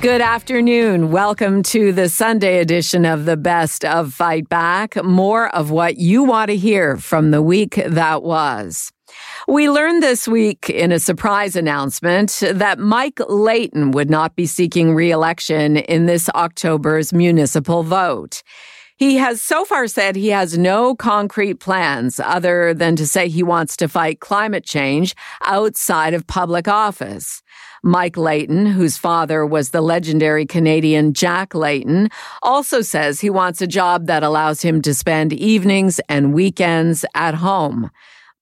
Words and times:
Good 0.00 0.20
afternoon. 0.20 1.10
Welcome 1.10 1.64
to 1.64 1.92
the 1.92 2.08
Sunday 2.08 2.60
edition 2.60 3.04
of 3.04 3.24
the 3.24 3.36
Best 3.36 3.84
of 3.84 4.14
Fight 4.14 4.48
Back. 4.48 5.02
More 5.02 5.52
of 5.52 5.72
what 5.72 5.96
you 5.96 6.22
want 6.22 6.50
to 6.50 6.56
hear 6.56 6.96
from 6.96 7.32
the 7.32 7.42
week 7.42 7.82
that 7.84 8.22
was. 8.22 8.92
We 9.48 9.68
learned 9.68 10.00
this 10.00 10.28
week 10.28 10.70
in 10.70 10.92
a 10.92 11.00
surprise 11.00 11.56
announcement 11.56 12.44
that 12.48 12.78
Mike 12.78 13.18
Layton 13.28 13.90
would 13.90 14.08
not 14.08 14.36
be 14.36 14.46
seeking 14.46 14.94
re-election 14.94 15.78
in 15.78 16.06
this 16.06 16.28
October's 16.30 17.12
municipal 17.12 17.82
vote. 17.82 18.44
He 18.98 19.16
has 19.18 19.40
so 19.40 19.64
far 19.64 19.86
said 19.86 20.16
he 20.16 20.30
has 20.30 20.58
no 20.58 20.96
concrete 20.96 21.60
plans 21.60 22.18
other 22.18 22.74
than 22.74 22.96
to 22.96 23.06
say 23.06 23.28
he 23.28 23.44
wants 23.44 23.76
to 23.76 23.86
fight 23.86 24.18
climate 24.18 24.64
change 24.64 25.14
outside 25.44 26.14
of 26.14 26.26
public 26.26 26.66
office. 26.66 27.40
Mike 27.84 28.16
Layton, 28.16 28.66
whose 28.66 28.98
father 28.98 29.46
was 29.46 29.70
the 29.70 29.82
legendary 29.82 30.44
Canadian 30.44 31.12
Jack 31.12 31.54
Layton, 31.54 32.08
also 32.42 32.80
says 32.80 33.20
he 33.20 33.30
wants 33.30 33.60
a 33.60 33.68
job 33.68 34.06
that 34.06 34.24
allows 34.24 34.62
him 34.62 34.82
to 34.82 34.92
spend 34.92 35.32
evenings 35.32 36.00
and 36.08 36.34
weekends 36.34 37.04
at 37.14 37.36
home. 37.36 37.92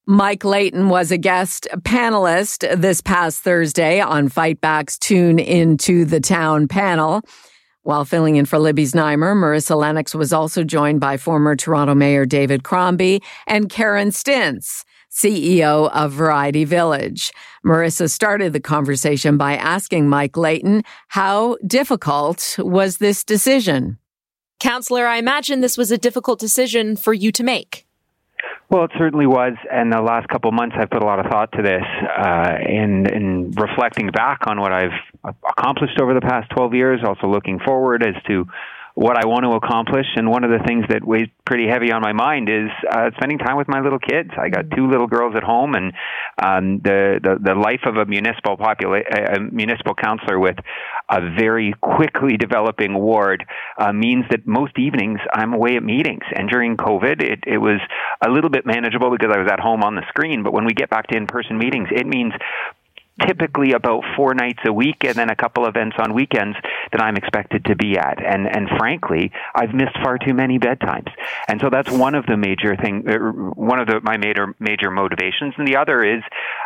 Mike 0.06 0.42
Layton 0.42 0.88
was 0.88 1.10
a 1.10 1.18
guest 1.18 1.68
panelist 1.80 2.80
this 2.80 3.02
past 3.02 3.40
Thursday 3.42 4.00
on 4.00 4.30
Fightback's 4.30 4.98
Tune 4.98 5.38
Into 5.38 6.06
the 6.06 6.20
Town 6.20 6.66
panel. 6.66 7.20
While 7.86 8.04
filling 8.04 8.34
in 8.34 8.46
for 8.46 8.58
Libby 8.58 8.82
Znaimer, 8.82 9.32
Marissa 9.36 9.76
Lennox 9.76 10.12
was 10.12 10.32
also 10.32 10.64
joined 10.64 10.98
by 10.98 11.16
former 11.16 11.54
Toronto 11.54 11.94
Mayor 11.94 12.26
David 12.26 12.64
Crombie 12.64 13.22
and 13.46 13.68
Karen 13.68 14.08
Stintz. 14.08 14.82
CEO 15.08 15.88
of 15.92 16.10
Variety 16.10 16.64
Village. 16.64 17.32
Marissa 17.64 18.10
started 18.10 18.52
the 18.52 18.60
conversation 18.60 19.36
by 19.38 19.56
asking 19.56 20.08
Mike 20.08 20.36
Layton, 20.36 20.82
how 21.08 21.58
difficult 21.64 22.56
was 22.58 22.96
this 22.96 23.22
decision? 23.22 23.98
Counselor, 24.58 25.06
I 25.06 25.18
imagine 25.18 25.60
this 25.60 25.78
was 25.78 25.92
a 25.92 25.96
difficult 25.96 26.40
decision 26.40 26.96
for 26.96 27.14
you 27.14 27.30
to 27.30 27.44
make. 27.44 27.85
Well, 28.68 28.84
it 28.84 28.90
certainly 28.98 29.26
was, 29.26 29.52
and 29.70 29.92
the 29.92 30.02
last 30.02 30.28
couple 30.28 30.50
months 30.50 30.74
I've 30.78 30.90
put 30.90 31.00
a 31.00 31.06
lot 31.06 31.20
of 31.20 31.26
thought 31.30 31.52
to 31.52 31.62
this. 31.62 31.84
Uh, 32.18 32.56
in 32.66 33.06
in 33.06 33.52
reflecting 33.52 34.08
back 34.08 34.48
on 34.48 34.60
what 34.60 34.72
I've 34.72 34.90
accomplished 35.48 36.00
over 36.00 36.14
the 36.14 36.20
past 36.20 36.50
12 36.50 36.74
years, 36.74 37.00
also 37.06 37.28
looking 37.28 37.60
forward 37.60 38.02
as 38.02 38.20
to 38.26 38.44
what 38.96 39.18
I 39.22 39.26
want 39.26 39.44
to 39.44 39.52
accomplish. 39.52 40.06
And 40.16 40.30
one 40.30 40.42
of 40.42 40.50
the 40.50 40.64
things 40.66 40.86
that 40.88 41.04
weighs 41.04 41.28
pretty 41.44 41.68
heavy 41.68 41.92
on 41.92 42.00
my 42.00 42.14
mind 42.14 42.48
is 42.48 42.70
uh, 42.90 43.10
spending 43.18 43.36
time 43.36 43.58
with 43.58 43.68
my 43.68 43.80
little 43.80 43.98
kids. 43.98 44.30
I 44.40 44.48
got 44.48 44.70
two 44.74 44.88
little 44.88 45.06
girls 45.06 45.34
at 45.36 45.42
home, 45.42 45.74
and 45.74 45.92
um, 46.42 46.80
the, 46.82 47.20
the 47.22 47.36
the 47.52 47.54
life 47.54 47.82
of 47.84 47.96
a 47.96 48.06
municipal 48.06 48.56
popula- 48.56 49.36
a 49.36 49.38
municipal 49.38 49.94
councilor 49.94 50.38
with 50.38 50.56
a 51.10 51.20
very 51.38 51.74
quickly 51.82 52.38
developing 52.38 52.94
ward 52.94 53.44
uh, 53.78 53.92
means 53.92 54.24
that 54.30 54.46
most 54.46 54.78
evenings 54.78 55.20
I'm 55.30 55.52
away 55.52 55.76
at 55.76 55.82
meetings. 55.82 56.24
And 56.34 56.48
during 56.48 56.78
COVID, 56.78 57.22
it, 57.22 57.44
it 57.46 57.58
was 57.58 57.80
a 58.26 58.30
little 58.30 58.50
bit 58.50 58.64
manageable 58.64 59.10
because 59.10 59.30
I 59.30 59.38
was 59.38 59.48
at 59.52 59.60
home 59.60 59.82
on 59.82 59.94
the 59.94 60.02
screen. 60.08 60.42
But 60.42 60.54
when 60.54 60.64
we 60.64 60.72
get 60.72 60.88
back 60.88 61.06
to 61.08 61.16
in-person 61.16 61.58
meetings, 61.58 61.88
it 61.92 62.06
means 62.06 62.32
typically 63.24 63.72
about 63.72 64.02
four 64.16 64.34
nights 64.34 64.60
a 64.66 64.72
week 64.72 65.04
and 65.04 65.14
then 65.14 65.30
a 65.30 65.36
couple 65.36 65.66
events 65.66 65.96
on 65.98 66.14
weekends 66.14 66.56
that 66.92 67.00
I'm 67.00 67.16
expected 67.16 67.64
to 67.66 67.76
be 67.76 67.96
at. 67.96 68.24
And 68.24 68.46
and 68.46 68.68
frankly, 68.78 69.32
I've 69.54 69.74
missed 69.74 69.96
far 70.02 70.18
too 70.18 70.34
many 70.34 70.58
bedtimes. 70.58 71.10
And 71.48 71.60
so 71.60 71.70
that's 71.70 71.90
one 71.90 72.14
of 72.14 72.26
the 72.26 72.36
major 72.36 72.76
thing 72.76 73.04
uh, 73.08 73.16
one 73.54 73.80
of 73.80 73.86
the 73.86 74.00
my 74.02 74.16
major 74.16 74.54
major 74.58 74.90
motivations 74.90 75.54
and 75.56 75.66
the 75.66 75.76
other 75.76 76.02
is 76.02 76.22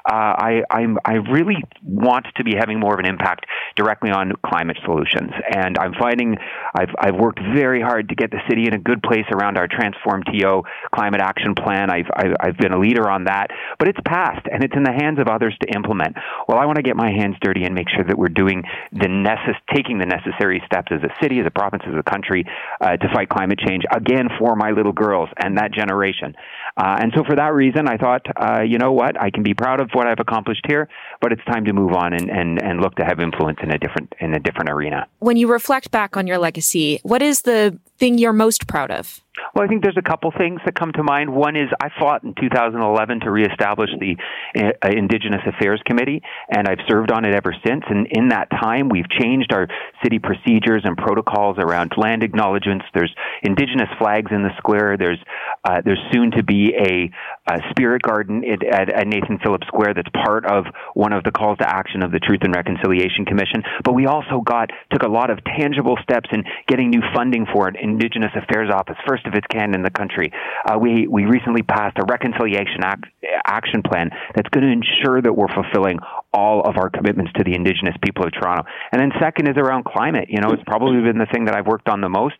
uh, 0.09 0.13
I 0.13 0.63
I'm, 0.71 0.99
I 1.05 1.15
really 1.15 1.63
want 1.85 2.27
to 2.37 2.45
be 2.45 2.55
having 2.57 2.81
more 2.81 2.95
of 2.95 3.01
an 3.01 3.07
impact 3.07 3.47
directly 3.77 4.11
on 4.11 4.33
climate 4.45 4.79
solutions. 4.85 5.31
And 5.55 5.79
I'm 5.79 5.95
finding 5.95 6.37
I've 6.75 6.95
I've 6.99 7.17
worked 7.17 7.41
very 7.55 7.81
hard 7.81 8.09
to 8.09 8.15
get 8.15 8.31
the 8.31 8.41
city 8.49 8.67
in 8.67 8.75
a 8.75 8.79
good 8.79 9.03
place 9.03 9.27
around 9.33 9.57
our 9.57 9.69
Transform 9.69 10.23
TO 10.25 10.63
climate 10.95 11.21
action 11.21 11.55
plan. 11.55 11.91
I've, 11.91 12.11
I've 12.41 12.57
been 12.57 12.73
a 12.73 12.79
leader 12.79 13.09
on 13.09 13.25
that, 13.25 13.49
but 13.79 13.89
it's 13.89 13.99
passed 14.05 14.47
and 14.51 14.65
it's 14.65 14.75
in 14.77 14.83
the 14.83 14.93
hands 14.93 15.19
of 15.19 15.29
others 15.29 15.57
to 15.63 15.75
implement 15.75 16.17
well, 16.49 16.59
I 16.59 16.67
want 16.67 16.77
to 16.77 16.83
get 16.83 16.97
my 16.97 17.11
hands 17.11 17.37
dirty 17.41 17.65
and 17.65 17.75
make 17.75 17.89
sure 17.89 18.05
that 18.05 18.17
we're 18.17 18.29
doing 18.29 18.63
the 18.93 19.07
necess- 19.07 19.61
taking 19.75 19.99
the 19.99 20.07
necessary 20.07 20.63
steps 20.67 20.89
as 20.91 21.01
a 21.03 21.13
city, 21.23 21.41
as 21.41 21.47
a 21.47 21.51
province, 21.51 21.83
as 21.87 21.95
a 21.99 22.03
country 22.03 22.45
uh, 22.81 22.97
to 22.97 23.09
fight 23.15 23.29
climate 23.29 23.59
change 23.59 23.85
again 23.95 24.29
for 24.39 24.57
my 24.57 24.71
little 24.71 24.93
girls 24.93 25.29
and 25.43 25.59
that 25.59 25.73
generation. 25.73 26.35
Uh, 26.77 26.97
and 27.01 27.13
so, 27.17 27.25
for 27.25 27.37
that 27.37 27.53
reason, 27.53 27.89
I 27.89 27.97
thought, 27.97 28.27
uh, 28.37 28.63
you 28.63 28.79
know 28.79 28.93
what, 28.93 29.21
I 29.21 29.31
can 29.31 29.43
be 29.43 29.55
proud 29.55 29.81
of 29.81 29.91
what 29.93 30.07
I've 30.07 30.21
accomplished 30.21 30.65
here, 30.69 30.89
but 31.21 31.33
it's 31.33 31.45
time 31.45 31.65
to 31.65 31.73
move 31.73 31.93
on 31.93 32.13
and, 32.13 32.31
and, 32.31 32.63
and 32.63 32.81
look 32.81 32.95
to 32.97 33.05
have 33.05 33.21
influence 33.21 33.59
in 33.63 33.71
a 33.71 33.79
different 33.79 34.15
in 34.21 34.35
a 34.35 34.39
different 34.39 34.71
arena. 34.71 35.07
When 35.19 35.37
you 35.37 35.51
reflect 35.51 35.91
back 35.91 36.17
on 36.17 36.27
your 36.27 36.39
legacy, 36.39 37.01
what 37.03 37.23
is 37.23 37.43
the 37.43 37.79
thing 37.99 38.19
you're 38.19 38.33
most 38.33 38.67
proud 38.67 38.91
of? 38.91 39.21
Well, 39.55 39.65
I 39.65 39.69
think 39.69 39.83
there's 39.83 39.97
a 39.97 40.03
couple 40.03 40.33
things 40.37 40.61
that 40.65 40.75
come 40.75 40.91
to 40.93 41.05
mind. 41.05 41.33
One 41.33 41.55
is 41.55 41.69
I 41.81 41.89
fought 42.01 42.25
in 42.25 42.35
2011 42.35 43.21
to 43.21 43.31
reestablish 43.31 43.91
the 43.99 44.17
uh, 44.59 44.89
Indigenous 44.91 45.43
Affairs 45.47 45.81
Committee, 45.87 46.21
and 46.51 46.67
I've 46.67 46.83
served 46.89 47.13
on 47.13 47.25
it 47.25 47.35
ever 47.35 47.55
since. 47.65 47.85
And 47.89 48.09
in 48.11 48.29
that 48.29 48.51
time, 48.51 48.89
we've 48.89 49.09
changed 49.09 49.53
our 49.53 49.69
city 50.03 50.19
procedures 50.19 50.83
and 50.85 50.97
protocols 50.97 51.59
around 51.59 51.93
land 51.97 52.25
acknowledgements. 52.25 52.85
There's 52.93 53.15
Indigenous 53.43 53.89
flags 53.99 54.33
in 54.33 54.43
the 54.43 54.51
square. 54.59 54.97
There's 54.99 55.19
uh, 55.65 55.81
there's 55.85 56.01
soon 56.13 56.33
to 56.33 56.43
be 56.43 56.73
a, 56.75 57.11
a 57.53 57.59
spirit 57.71 58.03
garden 58.03 58.43
at, 58.45 58.67
at, 58.67 58.91
at 58.91 59.07
Nathan 59.07 59.39
Phillips 59.43 59.67
Square 59.67 59.95
that's 59.95 60.09
part 60.25 60.47
of 60.47 60.65
one 60.95 61.13
of 61.13 61.23
the 61.23 61.31
calls 61.31 61.59
to 61.59 61.69
action 61.69 62.03
of 62.03 62.11
the 62.11 62.19
Truth 62.19 62.41
and 62.43 62.55
Reconciliation 62.55 63.27
Commission. 63.27 63.63
But 63.85 63.95
we 63.95 64.07
also 64.07 64.41
got 64.41 64.71
took 64.91 65.03
a 65.03 65.09
lot 65.09 65.31
of 65.31 65.39
tangible 65.45 65.99
steps 66.03 66.31
in 66.33 66.45
getting 66.67 66.91
new 66.91 67.03
funding 67.15 67.47
for 67.53 67.69
an 67.69 67.77
Indigenous 67.77 68.33
Affairs 68.35 68.71
Office. 68.73 68.97
First 69.07 69.20
of 69.27 69.35
its 69.35 69.47
kind 69.53 69.75
in 69.75 69.83
the 69.83 69.91
country. 69.91 70.33
Uh, 70.67 70.79
we 70.79 71.07
we 71.07 71.25
recently 71.25 71.63
passed 71.63 71.97
a 71.99 72.05
reconciliation 72.05 72.83
act, 72.83 73.05
action 73.47 73.83
plan 73.83 74.11
that's 74.35 74.49
going 74.51 74.65
to 74.65 74.73
ensure 74.73 75.21
that 75.23 75.33
we're 75.33 75.53
fulfilling 75.53 75.99
all 76.33 76.63
of 76.63 76.77
our 76.77 76.91
commitments 76.91 77.33
to 77.37 77.45
the 77.45 77.55
Indigenous 77.55 77.95
people 78.03 78.25
of 78.25 78.33
Toronto. 78.33 78.65
And 78.93 79.01
then 79.01 79.11
second 79.21 79.49
is 79.49 79.57
around 79.57 79.85
climate. 79.85 80.29
You 80.29 80.41
know, 80.41 80.51
it's 80.51 80.63
probably 80.67 81.01
been 81.03 81.19
the 81.19 81.27
thing 81.33 81.47
that 81.47 81.57
I've 81.57 81.67
worked 81.67 81.89
on 81.89 82.01
the 82.01 82.09
most. 82.09 82.37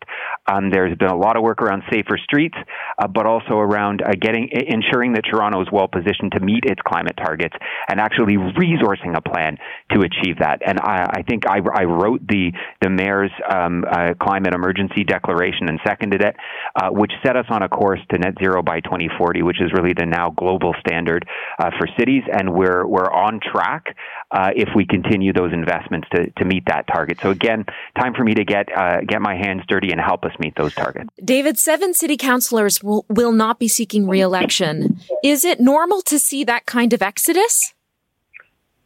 Um, 0.47 0.71
there's 0.71 0.97
been 0.97 1.09
a 1.09 1.17
lot 1.17 1.35
of 1.35 1.43
work 1.43 1.61
around 1.61 1.83
safer 1.91 2.17
streets, 2.17 2.55
uh, 2.97 3.07
but 3.07 3.25
also 3.25 3.55
around 3.55 4.01
uh, 4.01 4.11
getting 4.19 4.49
ensuring 4.51 5.13
that 5.13 5.23
Toronto 5.29 5.61
is 5.61 5.67
well 5.71 5.87
positioned 5.87 6.31
to 6.33 6.39
meet 6.39 6.63
its 6.65 6.81
climate 6.85 7.17
targets 7.17 7.55
and 7.89 7.99
actually 7.99 8.37
resourcing 8.37 9.15
a 9.15 9.21
plan 9.21 9.57
to 9.91 10.01
achieve 10.01 10.39
that. 10.39 10.61
And 10.65 10.79
I, 10.79 11.19
I 11.19 11.21
think 11.23 11.47
I, 11.47 11.59
I, 11.73 11.83
wrote 11.83 12.25
the 12.27 12.51
the 12.81 12.89
mayor's 12.89 13.31
um, 13.49 13.83
uh, 13.89 14.13
climate 14.21 14.53
emergency 14.53 15.03
declaration 15.03 15.67
and 15.67 15.79
seconded 15.85 16.21
it, 16.21 16.35
uh, 16.75 16.89
which 16.89 17.11
set 17.25 17.35
us 17.35 17.45
on 17.49 17.63
a 17.63 17.69
course 17.69 17.99
to 18.11 18.17
net 18.17 18.35
zero 18.41 18.63
by 18.63 18.79
2040, 18.79 19.43
which 19.43 19.61
is 19.61 19.71
really 19.73 19.93
the 19.93 20.05
now 20.05 20.29
global 20.29 20.73
standard 20.79 21.27
uh, 21.59 21.71
for 21.77 21.87
cities, 21.99 22.23
and 22.31 22.53
we're 22.53 22.85
we're 22.85 23.11
on 23.11 23.39
track 23.39 23.80
back 23.83 23.95
uh, 24.31 24.51
if 24.55 24.69
we 24.75 24.85
continue 24.85 25.33
those 25.33 25.53
investments 25.53 26.07
to, 26.13 26.29
to 26.31 26.45
meet 26.45 26.63
that 26.67 26.87
target. 26.87 27.19
So 27.21 27.29
again, 27.29 27.65
time 27.99 28.13
for 28.13 28.23
me 28.23 28.33
to 28.33 28.43
get 28.43 28.67
uh, 28.75 29.01
get 29.01 29.21
my 29.21 29.35
hands 29.35 29.63
dirty 29.67 29.91
and 29.91 29.99
help 29.99 30.23
us 30.23 30.31
meet 30.39 30.55
those 30.55 30.73
targets. 30.73 31.09
David, 31.23 31.57
seven 31.57 31.93
city 31.93 32.17
councilors 32.17 32.83
will, 32.83 33.05
will 33.09 33.31
not 33.31 33.59
be 33.59 33.67
seeking 33.67 34.07
reelection. 34.07 34.99
Is 35.23 35.43
it 35.43 35.59
normal 35.59 36.01
to 36.03 36.19
see 36.19 36.43
that 36.45 36.65
kind 36.65 36.93
of 36.93 37.01
exodus? 37.01 37.73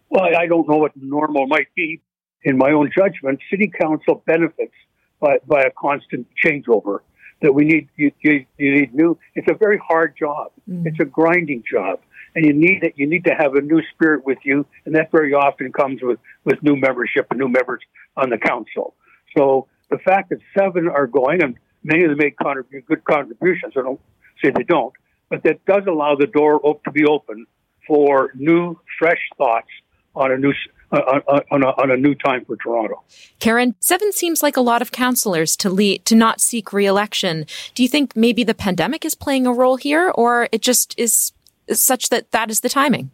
Well, 0.09 0.23
I 0.37 0.45
don't 0.47 0.67
know 0.67 0.77
what 0.77 0.91
normal 0.95 1.47
might 1.47 1.73
be. 1.75 2.01
In 2.43 2.57
my 2.59 2.71
own 2.71 2.91
judgment, 2.95 3.39
city 3.49 3.71
council 3.81 4.21
benefits 4.27 4.73
by, 5.19 5.39
by 5.47 5.63
a 5.63 5.71
constant 5.71 6.27
changeover. 6.43 6.99
That 7.41 7.53
we 7.53 7.65
need, 7.65 7.89
you, 7.97 8.11
you, 8.21 8.45
you 8.57 8.71
need 8.75 8.93
new. 8.93 9.17
It's 9.33 9.47
a 9.51 9.55
very 9.55 9.77
hard 9.77 10.15
job. 10.17 10.51
Mm. 10.69 10.85
It's 10.85 10.99
a 10.99 11.05
grinding 11.05 11.63
job 11.69 11.99
and 12.35 12.45
you 12.45 12.53
need 12.53 12.83
it. 12.83 12.93
You 12.95 13.07
need 13.07 13.23
to 13.25 13.33
have 13.33 13.55
a 13.55 13.61
new 13.61 13.81
spirit 13.93 14.25
with 14.25 14.37
you, 14.43 14.65
and 14.85 14.95
that 14.95 15.11
very 15.11 15.33
often 15.33 15.71
comes 15.71 16.01
with 16.01 16.19
with 16.43 16.61
new 16.61 16.75
membership 16.75 17.27
and 17.31 17.39
new 17.39 17.49
members 17.49 17.81
on 18.17 18.29
the 18.29 18.37
council. 18.37 18.93
So 19.35 19.67
the 19.89 19.97
fact 19.99 20.29
that 20.29 20.39
seven 20.57 20.87
are 20.87 21.07
going, 21.07 21.41
and 21.41 21.55
many 21.83 22.03
of 22.03 22.09
them 22.09 22.17
make 22.17 22.37
contrib- 22.37 22.85
good 22.85 23.03
contributions. 23.05 23.73
I 23.77 23.81
don't 23.81 24.01
say 24.43 24.51
they 24.55 24.63
don't, 24.63 24.93
but 25.29 25.43
that 25.43 25.63
does 25.65 25.83
allow 25.87 26.15
the 26.15 26.27
door 26.27 26.59
op- 26.63 26.83
to 26.83 26.91
be 26.91 27.05
open 27.05 27.47
for 27.87 28.31
new, 28.35 28.79
fresh 28.99 29.21
thoughts 29.37 29.69
on 30.15 30.31
a 30.31 30.37
new 30.37 30.53
uh, 30.91 31.19
uh, 31.27 31.39
on, 31.51 31.63
a, 31.63 31.67
on 31.67 31.91
a 31.91 31.97
new 31.97 32.13
time 32.15 32.45
for 32.45 32.55
Toronto. 32.57 33.03
Karen, 33.39 33.75
seven 33.79 34.11
seems 34.11 34.43
like 34.43 34.55
a 34.55 34.61
lot 34.61 34.81
of 34.81 34.91
councillors 34.91 35.55
to 35.57 35.69
lead, 35.69 36.05
to 36.05 36.15
not 36.15 36.39
seek 36.39 36.71
re-election. 36.71 37.45
Do 37.73 37.83
you 37.83 37.89
think 37.89 38.15
maybe 38.15 38.43
the 38.43 38.53
pandemic 38.53 39.03
is 39.03 39.15
playing 39.15 39.47
a 39.47 39.51
role 39.51 39.77
here, 39.77 40.11
or 40.11 40.47
it 40.51 40.61
just 40.61 40.93
is 40.97 41.33
such 41.71 42.09
that 42.09 42.31
that 42.31 42.49
is 42.49 42.61
the 42.61 42.69
timing? 42.69 43.11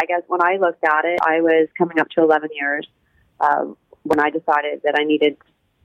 I 0.00 0.06
guess 0.06 0.22
when 0.26 0.42
I 0.42 0.56
looked 0.56 0.84
at 0.84 1.04
it, 1.04 1.18
I 1.22 1.40
was 1.40 1.68
coming 1.78 1.98
up 1.98 2.08
to 2.10 2.22
11 2.22 2.50
years 2.52 2.86
uh, 3.40 3.64
when 4.02 4.20
I 4.20 4.30
decided 4.30 4.82
that 4.84 4.94
I 4.98 5.04
needed 5.04 5.36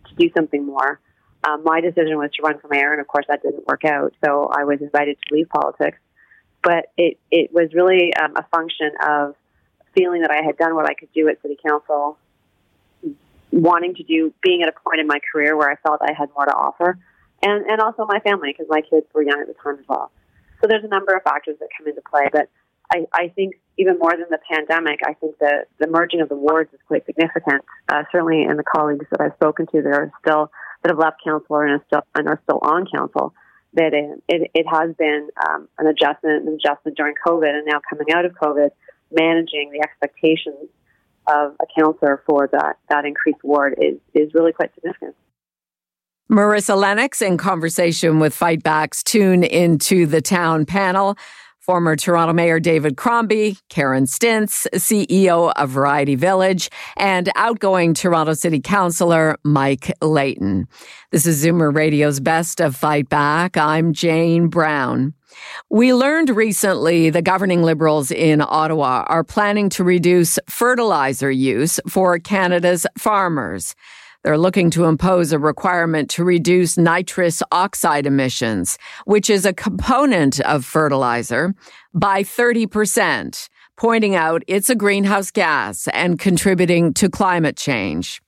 to 0.07 0.15
do 0.15 0.29
something 0.35 0.65
more. 0.65 0.99
Um, 1.43 1.63
my 1.63 1.81
decision 1.81 2.17
was 2.17 2.29
to 2.35 2.43
run 2.43 2.59
for 2.59 2.67
mayor, 2.67 2.91
and 2.91 3.01
of 3.01 3.07
course 3.07 3.25
that 3.29 3.41
didn't 3.41 3.65
work 3.67 3.85
out. 3.85 4.13
So 4.23 4.51
I 4.53 4.63
was 4.63 4.81
invited 4.81 5.17
to 5.27 5.35
leave 5.35 5.49
politics. 5.49 5.97
But 6.61 6.91
it, 6.97 7.17
it 7.31 7.51
was 7.51 7.73
really 7.73 8.13
um, 8.13 8.35
a 8.35 8.43
function 8.55 8.91
of 9.03 9.35
feeling 9.95 10.21
that 10.21 10.29
I 10.29 10.45
had 10.45 10.57
done 10.57 10.75
what 10.75 10.85
I 10.85 10.93
could 10.93 11.11
do 11.13 11.27
at 11.27 11.41
city 11.41 11.57
council, 11.65 12.17
wanting 13.49 13.95
to 13.95 14.03
do, 14.03 14.31
being 14.43 14.61
at 14.61 14.69
a 14.69 14.73
point 14.87 14.99
in 14.99 15.07
my 15.07 15.19
career 15.31 15.57
where 15.57 15.71
I 15.71 15.75
felt 15.77 16.01
I 16.01 16.13
had 16.13 16.29
more 16.35 16.45
to 16.45 16.53
offer, 16.53 16.99
and, 17.41 17.65
and 17.65 17.81
also 17.81 18.05
my 18.05 18.19
family, 18.19 18.53
because 18.53 18.67
my 18.69 18.81
kids 18.81 19.07
were 19.13 19.23
young 19.23 19.41
at 19.41 19.47
the 19.47 19.55
time 19.55 19.79
as 19.79 19.85
well. 19.87 20.11
So 20.61 20.67
there's 20.67 20.83
a 20.83 20.87
number 20.87 21.13
of 21.15 21.23
factors 21.23 21.57
that 21.59 21.69
come 21.77 21.87
into 21.87 22.01
play. 22.01 22.27
But 22.31 22.49
I, 22.93 23.05
I 23.13 23.27
think 23.29 23.55
even 23.77 23.97
more 23.97 24.11
than 24.11 24.27
the 24.29 24.39
pandemic, 24.49 24.99
I 25.05 25.13
think 25.13 25.39
the, 25.39 25.65
the 25.79 25.87
merging 25.87 26.21
of 26.21 26.29
the 26.29 26.35
wards 26.35 26.71
is 26.73 26.79
quite 26.87 27.05
significant. 27.05 27.63
Uh, 27.89 28.03
certainly 28.11 28.43
in 28.43 28.57
the 28.57 28.63
colleagues 28.63 29.05
that 29.11 29.21
I've 29.21 29.33
spoken 29.35 29.65
to, 29.67 29.81
there 29.81 29.95
are 29.95 30.11
still 30.21 30.51
that 30.83 30.89
have 30.89 30.97
left 30.97 31.23
council 31.23 31.57
and 31.57 31.71
are 31.71 31.83
still, 31.87 32.01
and 32.15 32.27
are 32.27 32.39
still 32.43 32.59
on 32.61 32.87
council 32.93 33.33
that 33.73 33.93
it, 33.93 34.23
it, 34.27 34.51
it 34.53 34.65
has 34.67 34.93
been 34.97 35.29
um, 35.47 35.67
an 35.77 35.87
adjustment, 35.87 36.47
an 36.47 36.53
adjustment 36.53 36.97
during 36.97 37.15
COVID, 37.25 37.49
and 37.49 37.65
now 37.65 37.79
coming 37.89 38.07
out 38.13 38.25
of 38.25 38.33
COVID, 38.33 38.69
managing 39.11 39.71
the 39.71 39.81
expectations 39.81 40.69
of 41.27 41.55
a 41.61 41.65
councillor 41.79 42.23
for 42.25 42.49
that 42.51 42.77
that 42.89 43.05
increased 43.05 43.43
ward 43.43 43.75
is 43.79 43.99
is 44.13 44.33
really 44.33 44.51
quite 44.51 44.73
significant. 44.73 45.15
Marissa 46.31 46.77
Lennox 46.77 47.21
in 47.21 47.37
conversation 47.37 48.19
with 48.19 48.33
Fightback's 48.33 49.03
Tune 49.03 49.43
into 49.43 50.05
the 50.05 50.21
Town 50.21 50.65
panel. 50.65 51.17
Former 51.59 51.97
Toronto 51.97 52.31
Mayor 52.31 52.57
David 52.57 52.95
Crombie, 52.95 53.57
Karen 53.67 54.05
Stintz, 54.05 54.65
CEO 54.75 55.51
of 55.57 55.69
Variety 55.69 56.15
Village, 56.15 56.69
and 56.95 57.29
outgoing 57.35 57.93
Toronto 57.93 58.33
City 58.33 58.61
Councillor 58.61 59.35
Mike 59.43 59.91
Layton. 60.01 60.69
This 61.11 61.25
is 61.25 61.43
Zoomer 61.43 61.75
Radio's 61.75 62.21
Best 62.21 62.61
of 62.61 62.77
Fight 62.77 63.09
Back. 63.09 63.57
I'm 63.57 63.91
Jane 63.91 64.47
Brown. 64.47 65.13
We 65.69 65.93
learned 65.93 66.29
recently 66.29 67.09
the 67.09 67.21
governing 67.21 67.61
Liberals 67.61 68.09
in 68.09 68.39
Ottawa 68.39 69.03
are 69.07 69.25
planning 69.25 69.67
to 69.71 69.83
reduce 69.83 70.39
fertilizer 70.47 71.29
use 71.29 71.77
for 71.89 72.19
Canada's 72.19 72.87
farmers. 72.97 73.75
They're 74.23 74.37
looking 74.37 74.69
to 74.71 74.85
impose 74.85 75.31
a 75.31 75.39
requirement 75.39 76.09
to 76.11 76.23
reduce 76.23 76.77
nitrous 76.77 77.41
oxide 77.51 78.05
emissions, 78.05 78.77
which 79.05 79.29
is 79.29 79.45
a 79.45 79.53
component 79.53 80.39
of 80.41 80.63
fertilizer, 80.63 81.55
by 81.93 82.21
30%, 82.21 83.49
pointing 83.77 84.15
out 84.15 84.43
it's 84.47 84.69
a 84.69 84.75
greenhouse 84.75 85.31
gas 85.31 85.87
and 85.87 86.19
contributing 86.19 86.93
to 86.93 87.09
climate 87.09 87.57
change. 87.57 88.21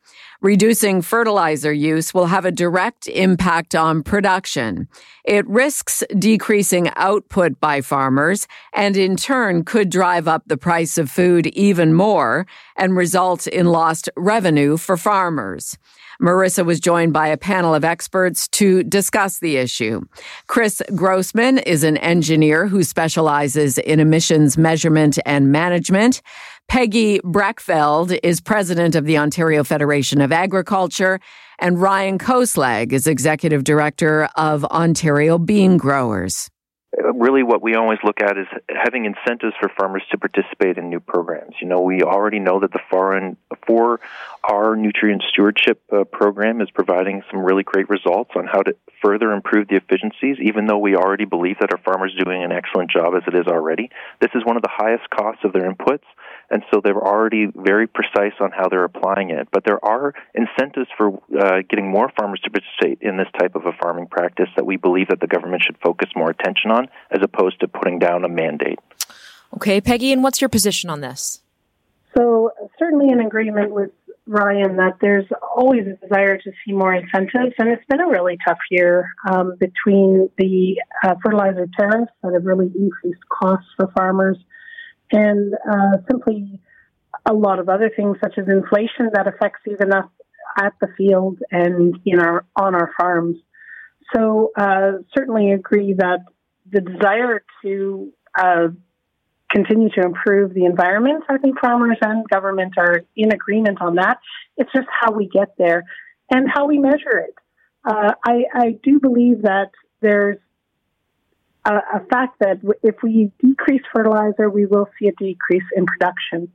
Reducing 0.44 1.01
fertilizer 1.01 1.72
use 1.72 2.13
will 2.13 2.25
have 2.25 2.44
a 2.44 2.51
direct 2.51 3.07
impact 3.07 3.74
on 3.74 4.04
production. 4.04 4.90
It 5.24 5.48
risks 5.48 6.04
decreasing 6.19 6.90
output 6.98 7.62
by 7.62 7.80
farmers 7.80 8.45
and 8.74 8.98
in 8.98 9.16
turn 9.16 9.63
could 9.63 9.90
drive 9.90 10.28
up 10.28 10.44
the 10.48 10.57
price 10.57 10.98
of 10.98 11.10
food 11.10 11.48
even 11.48 11.94
more 11.94 12.45
and 12.75 12.98
result 12.98 13.48
in 13.48 13.68
lost 13.68 14.10
revenue 14.18 14.75
for 14.75 14.98
farmers. 14.98 15.78
Marissa 16.22 16.66
was 16.66 16.80
joined 16.80 17.13
by 17.13 17.28
a 17.28 17.38
panel 17.38 17.74
of 17.74 17.84
experts 17.84 18.48
to 18.50 18.84
discuss 18.84 19.39
the 19.39 19.57
issue. 19.57 20.01
Chris 20.48 20.81
Grossman 20.96 21.57
is 21.60 21.84
an 21.84 21.98
engineer 21.98 22.68
who 22.68 22.84
specializes 22.84 23.78
in 23.78 24.00
emissions 24.00 24.57
measurement 24.57 25.18
and 25.25 25.51
management. 25.51 26.22
Peggy 26.68 27.19
Brekveld 27.19 28.18
is 28.24 28.42
president 28.42 28.95
of 28.95 29.06
the 29.06 29.18
Ontario 29.18 29.63
Federation 29.63 30.21
of 30.21 30.31
Agriculture, 30.31 31.19
and 31.60 31.81
Ryan 31.81 32.18
Kosleg 32.18 32.94
is 32.94 33.06
executive 33.07 33.63
director 33.63 34.27
of 34.36 34.65
Ontario 34.65 35.38
Bean 35.38 35.77
Growers. 35.77 36.50
Uh, 36.98 37.13
really, 37.13 37.44
what 37.44 37.62
we 37.62 37.75
always 37.75 38.00
look 38.04 38.21
at 38.21 38.38
is 38.38 38.48
having 38.69 39.06
incentives 39.06 39.54
for 39.60 39.71
farmers 39.77 40.04
to 40.12 40.18
participate 40.18 40.77
in 40.77 40.89
new 40.89 41.00
programs. 41.00 41.56
You 41.62 41.68
know, 41.68 41.81
we 41.81 42.01
already 42.01 42.39
know 42.39 42.60
that 42.60 42.71
the 42.71 42.81
foreign 42.89 43.38
for 43.65 44.00
our 44.44 44.75
nutrient 44.75 45.24
stewardship 45.30 45.81
uh, 45.92 46.04
program 46.04 46.62
is 46.62 46.69
providing 46.72 47.24
some 47.31 47.42
really 47.42 47.63
great 47.63 47.90
results 47.90 48.31
on 48.36 48.45
how 48.45 48.62
to 48.62 48.75
further 49.01 49.31
improve 49.31 49.68
the 49.68 49.75
efficiencies, 49.75 50.38
even 50.42 50.66
though 50.66 50.78
we 50.78 50.95
already 50.95 51.25
believe 51.25 51.57
that 51.60 51.72
our 51.72 51.80
farmers 51.84 52.13
are 52.18 52.24
doing 52.24 52.44
an 52.44 52.51
excellent 52.51 52.92
job 52.92 53.13
as 53.16 53.24
it 53.28 53.36
is 53.36 53.48
already. 53.48 53.90
This 54.22 54.31
is 54.36 54.44
one 54.45 54.56
of 54.56 54.62
the 54.62 54.72
highest 54.72 55.10
costs 55.10 55.44
of 55.44 55.54
their 55.54 55.69
inputs 55.72 56.04
and 56.54 56.63
so 56.72 56.81
they're 56.84 56.95
already 56.95 57.48
very 57.56 57.88
precise 57.88 58.34
on 58.40 58.51
how 58.51 58.69
they're 58.69 58.84
applying 58.84 59.31
it. 59.31 59.48
But 59.51 59.63
there 59.66 59.84
are 59.84 60.13
incentives 60.36 60.88
for 60.96 61.19
uh, 61.38 61.62
getting 61.68 61.89
more 61.89 62.12
farmers 62.18 62.42
to 62.42 62.51
participate 62.51 63.00
in 63.01 63.18
this 63.18 63.28
type 63.39 63.56
of 63.56 63.66
a 63.66 63.72
farming 63.81 64.07
practice 64.07 64.50
that 64.56 64.66
we 64.66 64.78
believe 64.78 65.07
that 65.07 65.19
the 65.19 65.28
government 65.28 65.63
should 65.66 65.78
focus 65.84 66.10
more 66.16 66.30
attention 66.30 66.69
on, 66.69 66.89
as 67.10 67.22
opposed 67.24 67.60
to 67.62 67.68
putting 67.68 67.98
down 67.98 68.24
a 68.24 68.30
mandate. 68.30 68.80
Okay, 69.56 69.81
Peggy, 69.81 70.12
and 70.12 70.22
what's 70.22 70.42
your 70.42 70.50
position 70.50 70.92
on 70.92 71.01
this? 71.01 71.42
So 72.16 72.51
certainly 72.78 73.10
in 73.10 73.19
agreement 73.19 73.72
with 73.72 73.89
Ryan 74.25 74.78
that 74.78 74.98
there's 75.02 75.25
always 75.56 75.81
a 75.81 76.08
desire 76.08 76.38
to 76.38 76.52
see 76.66 76.72
more 76.72 76.94
incentives, 76.94 77.56
and 77.58 77.70
it's 77.70 77.84
been 77.90 78.00
a 78.00 78.08
really 78.08 78.38
tough 78.48 78.60
year 78.72 79.10
um, 79.30 79.58
between 79.60 80.30
the 80.38 80.81
uh, 81.04 81.16
fertilizer 81.24 81.68
tariffs 81.78 82.12
that 82.22 82.34
have 82.34 82.46
really 82.46 82.72
increased 82.75 83.22
costs 83.30 83.68
for 83.75 83.92
farmers 83.98 84.38
and 85.12 85.54
uh, 85.70 85.98
simply 86.10 86.60
a 87.25 87.34
lot 87.34 87.60
of 87.60 87.70
other 87.70 87.90
things 87.96 88.18
such 88.22 88.38
as 88.38 88.48
inflation 88.48 89.10
that 89.14 89.28
affects 89.28 89.62
even 89.70 89.94
us 89.94 90.08
at 90.58 90.74
the 90.81 90.88
field 90.98 91.40
and 91.52 91.98
in 92.06 92.20
our 92.20 92.46
on 92.56 92.75
our 92.75 92.92
farms. 93.00 93.38
So 94.16 94.52
uh, 94.58 94.94
certainly 95.16 95.52
agree 95.52 95.94
that 95.98 96.20
the 96.72 96.81
desire 96.81 97.44
to 97.64 98.12
uh, 98.38 98.68
continue 99.54 99.90
to 99.92 100.02
improve 100.02 100.54
the 100.54 100.66
environment, 100.66 101.24
I 101.30 101.38
think 101.38 101.60
farmers 101.60 101.98
and 102.02 102.28
government 102.30 102.74
are 102.78 103.04
in 103.16 103.32
agreement 103.32 103.82
on 103.82 103.96
that. 103.96 104.20
It's 104.58 104.72
just 104.74 104.88
how 104.90 105.12
we 105.12 105.28
get 105.28 105.56
there 105.58 105.84
and 106.32 106.48
how 106.52 106.68
we 106.68 106.80
measure 106.80 107.18
it. 107.28 107.36
Uh, 107.86 108.14
I, 108.26 108.44
I 108.54 108.80
do 108.82 109.00
believe 109.00 109.44
that 109.44 109.72
there's 110.02 110.38
a, 111.66 111.76
a 111.76 112.00
fact 112.10 112.39
that 112.39 112.60
if 112.82 112.96
we 113.04 113.32
decrease 113.39 113.82
fertilizer, 113.94 114.50
we 114.50 114.66
will 114.66 114.89
see 115.00 115.08
a 115.08 115.12
decrease 115.12 115.63
in 115.75 115.86
production. 115.86 116.51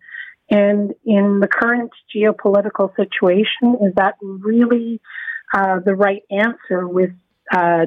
And 0.50 0.94
in 1.04 1.40
the 1.40 1.48
current 1.48 1.90
geopolitical 2.14 2.94
situation, 2.96 3.86
is 3.86 3.94
that 3.96 4.14
really 4.22 5.00
uh, 5.52 5.80
the 5.84 5.94
right 5.94 6.22
answer? 6.30 6.88
With 6.88 7.10
uh, 7.52 7.86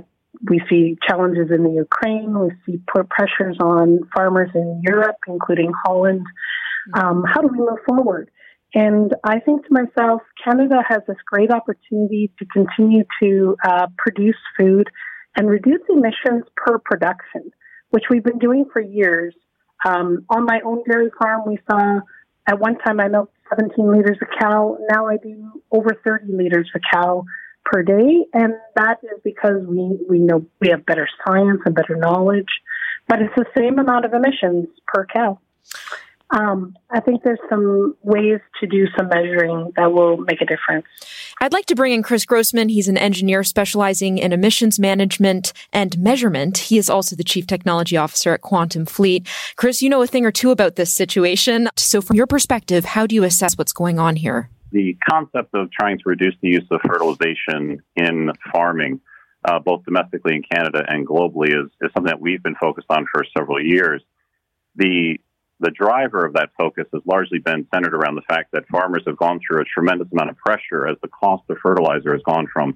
we 0.49 0.61
see 0.69 0.97
challenges 1.07 1.51
in 1.51 1.63
the 1.63 1.71
Ukraine, 1.71 2.39
we 2.39 2.51
see 2.65 2.81
put 2.93 3.09
pressures 3.09 3.57
on 3.59 3.99
farmers 4.15 4.49
in 4.55 4.81
Europe, 4.83 5.17
including 5.27 5.71
Holland. 5.85 6.25
Um, 6.93 7.23
how 7.27 7.41
do 7.41 7.47
we 7.47 7.57
move 7.57 7.79
forward? 7.87 8.29
And 8.73 9.13
I 9.23 9.39
think 9.39 9.67
to 9.67 9.73
myself, 9.73 10.21
Canada 10.43 10.77
has 10.87 11.01
this 11.07 11.17
great 11.25 11.51
opportunity 11.51 12.31
to 12.39 12.45
continue 12.45 13.03
to 13.21 13.55
uh, 13.63 13.87
produce 13.97 14.37
food 14.57 14.87
and 15.35 15.49
reduce 15.49 15.81
emissions 15.89 16.45
per 16.55 16.79
production, 16.79 17.51
which 17.89 18.05
we've 18.09 18.23
been 18.23 18.39
doing 18.39 18.65
for 18.71 18.81
years. 18.81 19.35
Um, 19.85 20.25
on 20.29 20.45
my 20.45 20.61
own 20.65 20.83
dairy 20.89 21.11
farm, 21.21 21.41
we 21.45 21.57
saw 21.69 21.99
at 22.47 22.59
one 22.59 22.77
time 22.79 22.99
I 22.99 23.09
milked 23.09 23.35
17 23.49 23.91
liters 23.91 24.17
of 24.21 24.27
cow. 24.39 24.77
Now 24.89 25.07
I 25.07 25.17
do 25.17 25.61
over 25.71 25.97
30 26.05 26.31
liters 26.31 26.69
of 26.73 26.81
cow 26.91 27.25
per 27.65 27.83
day, 27.83 28.25
and 28.33 28.53
that 28.75 28.99
is 29.03 29.19
because 29.23 29.65
we 29.65 29.97
we 30.09 30.19
know 30.19 30.45
we 30.59 30.69
have 30.69 30.85
better 30.85 31.07
science 31.25 31.61
and 31.65 31.75
better 31.75 31.95
knowledge, 31.95 32.49
but 33.07 33.21
it's 33.21 33.33
the 33.35 33.45
same 33.57 33.79
amount 33.79 34.05
of 34.05 34.13
emissions 34.13 34.67
per 34.87 35.05
cow. 35.05 35.39
Um, 36.31 36.77
I 36.89 37.01
think 37.01 37.23
there's 37.23 37.39
some 37.49 37.95
ways 38.03 38.39
to 38.61 38.67
do 38.67 38.87
some 38.97 39.09
measuring 39.09 39.73
that 39.75 39.91
will 39.91 40.17
make 40.17 40.39
a 40.39 40.45
difference. 40.45 40.85
I'd 41.41 41.51
like 41.51 41.65
to 41.65 41.75
bring 41.75 41.91
in 41.91 42.03
Chris 42.03 42.25
Grossman. 42.25 42.69
He's 42.69 42.87
an 42.87 42.97
engineer 42.97 43.43
specializing 43.43 44.17
in 44.17 44.31
emissions 44.31 44.79
management 44.79 45.51
and 45.73 45.97
measurement. 45.99 46.57
He 46.57 46.77
is 46.77 46.89
also 46.89 47.17
the 47.17 47.25
chief 47.25 47.47
technology 47.47 47.97
officer 47.97 48.33
at 48.33 48.41
Quantum 48.41 48.85
Fleet. 48.85 49.27
Chris, 49.57 49.81
you 49.81 49.89
know 49.89 50.01
a 50.01 50.07
thing 50.07 50.25
or 50.25 50.31
two 50.31 50.51
about 50.51 50.77
this 50.77 50.93
situation. 50.93 51.67
So, 51.75 52.01
from 52.01 52.15
your 52.15 52.27
perspective, 52.27 52.85
how 52.85 53.05
do 53.05 53.13
you 53.13 53.25
assess 53.25 53.57
what's 53.57 53.73
going 53.73 53.99
on 53.99 54.15
here? 54.15 54.49
The 54.71 54.97
concept 55.09 55.53
of 55.53 55.69
trying 55.71 55.97
to 55.97 56.03
reduce 56.05 56.35
the 56.41 56.49
use 56.49 56.67
of 56.71 56.79
fertilization 56.85 57.83
in 57.95 58.31
farming, 58.51 59.01
uh, 59.43 59.59
both 59.59 59.83
domestically 59.83 60.35
in 60.35 60.43
Canada 60.43 60.83
and 60.87 61.05
globally, 61.05 61.49
is, 61.49 61.69
is 61.81 61.91
something 61.93 62.05
that 62.05 62.21
we've 62.21 62.41
been 62.41 62.55
focused 62.55 62.87
on 62.89 63.05
for 63.11 63.23
several 63.37 63.63
years. 63.63 64.01
The 64.75 65.19
the 65.61 65.71
driver 65.71 66.25
of 66.25 66.33
that 66.33 66.49
focus 66.57 66.85
has 66.91 67.03
largely 67.05 67.37
been 67.37 67.67
centered 67.73 67.93
around 67.93 68.15
the 68.15 68.23
fact 68.23 68.51
that 68.51 68.67
farmers 68.67 69.03
have 69.05 69.15
gone 69.15 69.39
through 69.39 69.61
a 69.61 69.63
tremendous 69.63 70.07
amount 70.11 70.31
of 70.31 70.37
pressure 70.37 70.87
as 70.87 70.97
the 71.03 71.07
cost 71.07 71.43
of 71.49 71.57
fertilizer 71.61 72.13
has 72.13 72.21
gone 72.23 72.47
from 72.51 72.75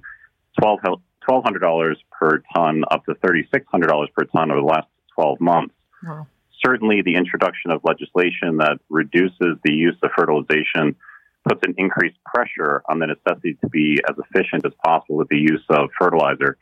$1,200 0.60 1.94
per 2.12 2.42
ton 2.54 2.84
up 2.90 3.04
to 3.06 3.14
$3,600 3.14 4.12
per 4.14 4.24
ton 4.24 4.52
over 4.52 4.60
the 4.60 4.66
last 4.66 4.86
12 5.16 5.40
months. 5.40 5.74
Wow. 6.04 6.28
Certainly, 6.64 7.02
the 7.02 7.16
introduction 7.16 7.70
of 7.70 7.80
legislation 7.84 8.58
that 8.58 8.78
reduces 8.88 9.58
the 9.64 9.72
use 9.72 9.96
of 10.02 10.10
fertilization 10.16 10.96
puts 11.48 11.60
an 11.66 11.74
increased 11.78 12.18
pressure 12.24 12.82
on 12.88 12.98
the 12.98 13.06
necessity 13.06 13.56
to 13.62 13.68
be 13.68 13.98
as 14.08 14.16
efficient 14.18 14.64
as 14.66 14.72
possible 14.84 15.16
with 15.16 15.28
the 15.28 15.38
use 15.38 15.64
of 15.70 15.90
fertilizer. 15.98 16.56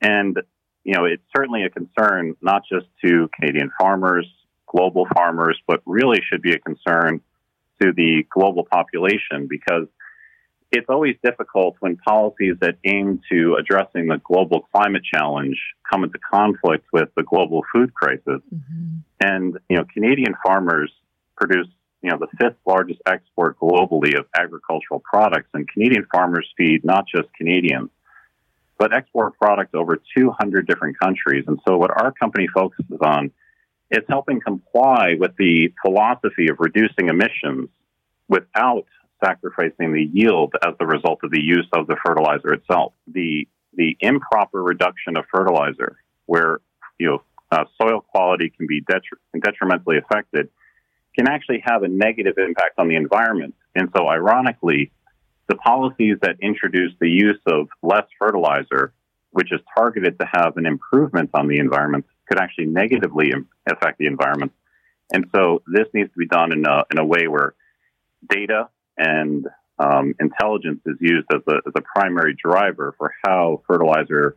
And, 0.00 0.36
you 0.84 0.94
know, 0.94 1.04
it's 1.04 1.22
certainly 1.36 1.64
a 1.64 1.70
concern 1.70 2.36
not 2.40 2.62
just 2.70 2.86
to 3.04 3.28
Canadian 3.34 3.70
farmers, 3.78 4.26
global 4.66 5.06
farmers, 5.14 5.58
but 5.66 5.80
really 5.86 6.20
should 6.30 6.42
be 6.42 6.52
a 6.52 6.58
concern 6.58 7.20
to 7.82 7.92
the 7.92 8.24
global 8.30 8.64
population 8.70 9.48
because 9.48 9.88
it's 10.70 10.88
always 10.88 11.14
difficult 11.22 11.76
when 11.80 11.96
policies 11.96 12.56
that 12.60 12.76
aim 12.84 13.20
to 13.30 13.56
addressing 13.58 14.08
the 14.08 14.20
global 14.24 14.66
climate 14.74 15.02
challenge 15.04 15.56
come 15.90 16.02
into 16.04 16.18
conflict 16.18 16.86
with 16.92 17.08
the 17.16 17.22
global 17.22 17.62
food 17.72 17.94
crisis. 17.94 18.42
Mm-hmm. 18.52 18.96
And, 19.20 19.58
you 19.68 19.76
know, 19.76 19.84
Canadian 19.92 20.34
farmers 20.44 20.92
produce, 21.36 21.68
you 22.04 22.10
know, 22.10 22.18
the 22.18 22.28
fifth 22.38 22.58
largest 22.66 23.00
export 23.06 23.58
globally 23.58 24.18
of 24.18 24.26
agricultural 24.38 25.00
products, 25.00 25.48
and 25.54 25.66
Canadian 25.66 26.06
farmers 26.12 26.46
feed 26.54 26.84
not 26.84 27.06
just 27.06 27.32
Canadians, 27.32 27.88
but 28.78 28.94
export 28.94 29.38
products 29.38 29.70
over 29.72 29.98
200 30.14 30.66
different 30.66 31.00
countries. 31.00 31.44
And 31.46 31.58
so 31.66 31.78
what 31.78 31.90
our 31.90 32.12
company 32.12 32.46
focuses 32.52 32.98
on 33.00 33.30
is 33.90 34.04
helping 34.06 34.40
comply 34.40 35.14
with 35.18 35.30
the 35.38 35.72
philosophy 35.82 36.48
of 36.50 36.58
reducing 36.58 37.08
emissions 37.08 37.70
without 38.28 38.84
sacrificing 39.24 39.94
the 39.94 40.06
yield 40.12 40.52
as 40.62 40.74
the 40.78 40.86
result 40.86 41.20
of 41.22 41.30
the 41.30 41.42
use 41.42 41.68
of 41.72 41.86
the 41.86 41.96
fertilizer 42.04 42.52
itself. 42.52 42.92
The 43.06 43.48
the 43.76 43.96
improper 44.00 44.62
reduction 44.62 45.16
of 45.16 45.24
fertilizer, 45.32 45.96
where 46.26 46.58
you 46.98 47.08
know 47.08 47.22
uh, 47.50 47.64
soil 47.80 48.02
quality 48.02 48.52
can 48.54 48.66
be 48.66 48.82
detri- 48.82 49.42
detrimentally 49.42 49.96
affected, 49.96 50.50
can 51.16 51.28
actually 51.28 51.62
have 51.64 51.82
a 51.82 51.88
negative 51.88 52.38
impact 52.38 52.78
on 52.78 52.88
the 52.88 52.96
environment. 52.96 53.54
And 53.74 53.88
so, 53.96 54.08
ironically, 54.08 54.90
the 55.48 55.56
policies 55.56 56.16
that 56.22 56.36
introduce 56.40 56.92
the 57.00 57.08
use 57.08 57.40
of 57.46 57.68
less 57.82 58.06
fertilizer, 58.18 58.92
which 59.30 59.52
is 59.52 59.60
targeted 59.76 60.18
to 60.18 60.26
have 60.32 60.56
an 60.56 60.66
improvement 60.66 61.30
on 61.34 61.48
the 61.48 61.58
environment, 61.58 62.06
could 62.28 62.38
actually 62.38 62.66
negatively 62.66 63.32
affect 63.66 63.98
the 63.98 64.06
environment. 64.06 64.52
And 65.12 65.26
so, 65.34 65.62
this 65.66 65.86
needs 65.92 66.10
to 66.12 66.18
be 66.18 66.26
done 66.26 66.52
in 66.52 66.64
a, 66.66 66.84
in 66.90 66.98
a 66.98 67.04
way 67.04 67.28
where 67.28 67.54
data 68.28 68.68
and 68.96 69.46
um, 69.78 70.14
intelligence 70.20 70.80
is 70.86 70.96
used 71.00 71.26
as 71.32 71.40
a, 71.48 71.56
as 71.66 71.72
a 71.76 71.82
primary 71.82 72.34
driver 72.34 72.94
for 72.96 73.12
how 73.24 73.62
fertilizer 73.66 74.36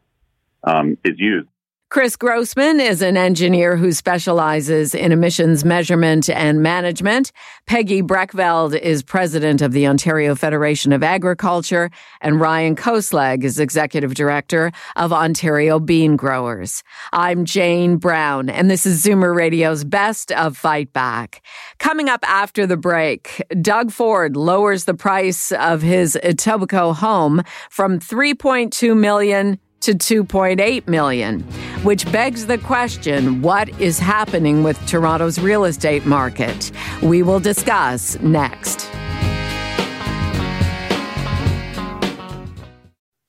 um, 0.64 0.98
is 1.04 1.14
used. 1.18 1.48
Chris 1.90 2.18
Grossman 2.18 2.82
is 2.82 3.02
an 3.02 3.16
engineer 3.16 3.78
who 3.78 3.94
specializes 3.94 4.94
in 4.94 5.14
emissions 5.14 5.64
measurement 5.64 6.30
and 6.30 6.62
management. 6.62 7.32
Peggy 7.66 8.02
Brekveld 8.02 8.78
is 8.78 9.02
president 9.02 9.62
of 9.62 9.72
the 9.72 9.88
Ontario 9.88 10.36
Federation 10.36 10.92
of 10.92 11.02
Agriculture, 11.02 11.90
and 12.20 12.42
Ryan 12.42 12.76
Koslag 12.76 13.46
is 13.46 13.58
executive 13.58 14.16
director 14.16 14.74
of 14.98 15.14
Ontario 15.14 15.80
Bean 15.80 16.18
Growers. 16.18 16.84
I'm 17.14 17.46
Jane 17.46 17.96
Brown, 17.96 18.50
and 18.50 18.70
this 18.70 18.86
is 18.86 19.02
Zoomer 19.02 19.34
Radio's 19.34 19.86
Best 19.86 20.34
of 20.34 20.58
Fight 20.58 20.92
Back. 20.92 21.42
Coming 21.80 22.10
up 22.10 22.30
after 22.30 22.68
the 22.68 22.78
break, 22.78 23.42
Doug 23.62 23.92
Ford 23.92 24.36
lowers 24.36 24.84
the 24.84 24.94
price 24.94 25.54
of 25.54 25.84
his 25.84 26.20
Etobicoke 26.22 26.98
home 26.98 27.44
from 27.70 27.98
3.2 27.98 28.98
million 28.98 29.58
to 29.82 29.94
2.8 29.94 30.88
million, 30.88 31.42
which 31.84 32.10
begs 32.12 32.46
the 32.46 32.58
question 32.58 33.42
what 33.42 33.70
is 33.80 34.00
happening 34.00 34.64
with 34.64 34.84
Toronto's 34.88 35.40
real 35.40 35.66
estate 35.66 36.06
market? 36.06 36.72
We 37.02 37.24
will 37.24 37.40
discuss 37.40 38.20
next. 38.22 38.90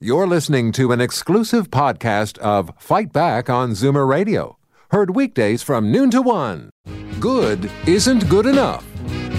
You're 0.00 0.28
listening 0.28 0.70
to 0.72 0.92
an 0.92 1.00
exclusive 1.00 1.70
podcast 1.70 2.38
of 2.38 2.70
Fight 2.78 3.12
Back 3.12 3.50
on 3.50 3.72
Zoomer 3.72 4.08
Radio, 4.08 4.56
heard 4.90 5.16
weekdays 5.16 5.62
from 5.62 5.90
noon 5.90 6.10
to 6.12 6.22
one. 6.22 6.70
Good 7.18 7.68
isn't 7.86 8.28
good 8.28 8.46
enough. 8.46 8.84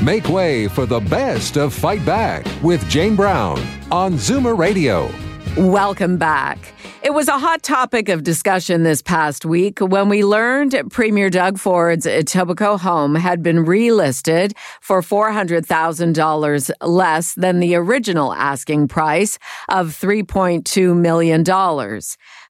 Make 0.03 0.27
way 0.27 0.67
for 0.67 0.85
the 0.85 0.99
best 0.99 1.57
of 1.57 1.73
Fight 1.73 2.05
Back 2.05 2.45
with 2.61 2.87
Jane 2.89 3.15
Brown 3.15 3.57
on 3.89 4.13
Zoomer 4.13 4.57
Radio. 4.57 5.09
Welcome 5.57 6.17
back. 6.17 6.73
It 7.01 7.13
was 7.13 7.29
a 7.29 7.39
hot 7.39 7.63
topic 7.63 8.09
of 8.09 8.23
discussion 8.23 8.83
this 8.83 9.01
past 9.01 9.45
week 9.45 9.79
when 9.79 10.09
we 10.09 10.25
learned 10.25 10.75
Premier 10.91 11.29
Doug 11.29 11.57
Ford's 11.57 12.05
Etobicoke 12.05 12.81
home 12.81 13.15
had 13.15 13.41
been 13.41 13.63
relisted 13.63 14.51
for 14.81 15.01
$400,000 15.01 16.71
less 16.81 17.33
than 17.35 17.61
the 17.61 17.75
original 17.75 18.33
asking 18.33 18.89
price 18.89 19.39
of 19.69 19.97
$3.2 19.97 20.93
million. 20.93 21.41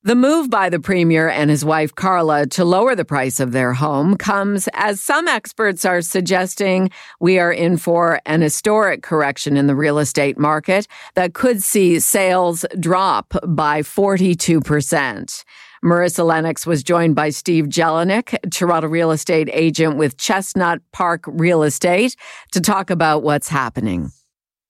The 0.01 0.15
move 0.15 0.49
by 0.49 0.69
the 0.69 0.79
premier 0.79 1.27
and 1.27 1.49
his 1.49 1.65
wife 1.65 1.93
Carla 1.93 2.45
to 2.47 2.63
lower 2.63 2.95
the 2.95 3.03
price 3.03 3.41
of 3.41 3.51
their 3.51 3.73
home 3.73 4.15
comes 4.15 4.69
as 4.71 5.01
some 5.01 5.27
experts 5.27 5.83
are 5.83 6.01
suggesting 6.01 6.89
we 7.19 7.37
are 7.37 7.51
in 7.51 7.75
for 7.75 8.21
an 8.25 8.39
historic 8.39 9.03
correction 9.03 9.57
in 9.57 9.67
the 9.67 9.75
real 9.75 9.99
estate 9.99 10.37
market 10.37 10.87
that 11.15 11.33
could 11.33 11.61
see 11.61 11.99
sales 11.99 12.65
drop 12.79 13.33
by 13.45 13.81
42%. 13.81 15.43
Marissa 15.83 16.25
Lennox 16.25 16.65
was 16.65 16.81
joined 16.81 17.15
by 17.15 17.29
Steve 17.29 17.65
Jelinek, 17.65 18.37
Toronto 18.51 18.87
real 18.87 19.11
estate 19.11 19.49
agent 19.51 19.97
with 19.97 20.15
Chestnut 20.15 20.79
Park 20.93 21.25
Real 21.27 21.61
Estate, 21.61 22.15
to 22.53 22.61
talk 22.61 22.89
about 22.89 23.21
what's 23.21 23.49
happening. 23.49 24.11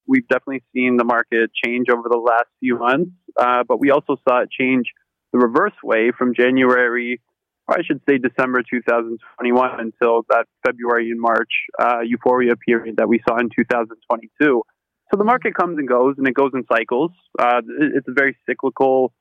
We've 0.07 0.27
definitely 0.27 0.63
seen 0.74 0.98
the 0.98 1.03
market 1.03 1.51
change 1.63 1.88
over 1.91 2.09
the 2.09 2.17
last 2.17 2.48
few 2.59 2.79
months, 2.79 3.12
uh, 3.39 3.63
but 3.67 3.79
we 3.79 3.91
also 3.91 4.17
saw 4.27 4.41
it 4.41 4.50
change 4.50 4.91
the 5.33 5.39
reverse 5.39 5.74
way 5.83 6.12
from 6.17 6.33
January, 6.33 7.21
or 7.67 7.79
I 7.79 7.83
should 7.83 8.01
say 8.07 8.17
December 8.17 8.63
2021 8.69 9.79
until 9.79 10.24
that 10.29 10.45
February 10.65 11.12
and 11.12 11.19
March 11.19 11.51
uh, 11.79 12.00
euphoria 12.05 12.55
period 12.55 12.98
that 12.98 13.07
we 13.07 13.21
saw 13.27 13.38
in 13.38 13.50
2022. 13.50 14.63
So 15.12 15.17
the 15.17 15.24
market 15.24 15.55
comes 15.55 15.77
and 15.77 15.88
goes, 15.88 16.15
and 16.17 16.27
it 16.27 16.33
goes 16.33 16.51
in 16.53 16.63
cycles. 16.71 17.12
Uh, 17.38 17.62
it's 17.95 18.07
a 18.07 18.13
very 18.13 18.38
cyclical 18.48 19.12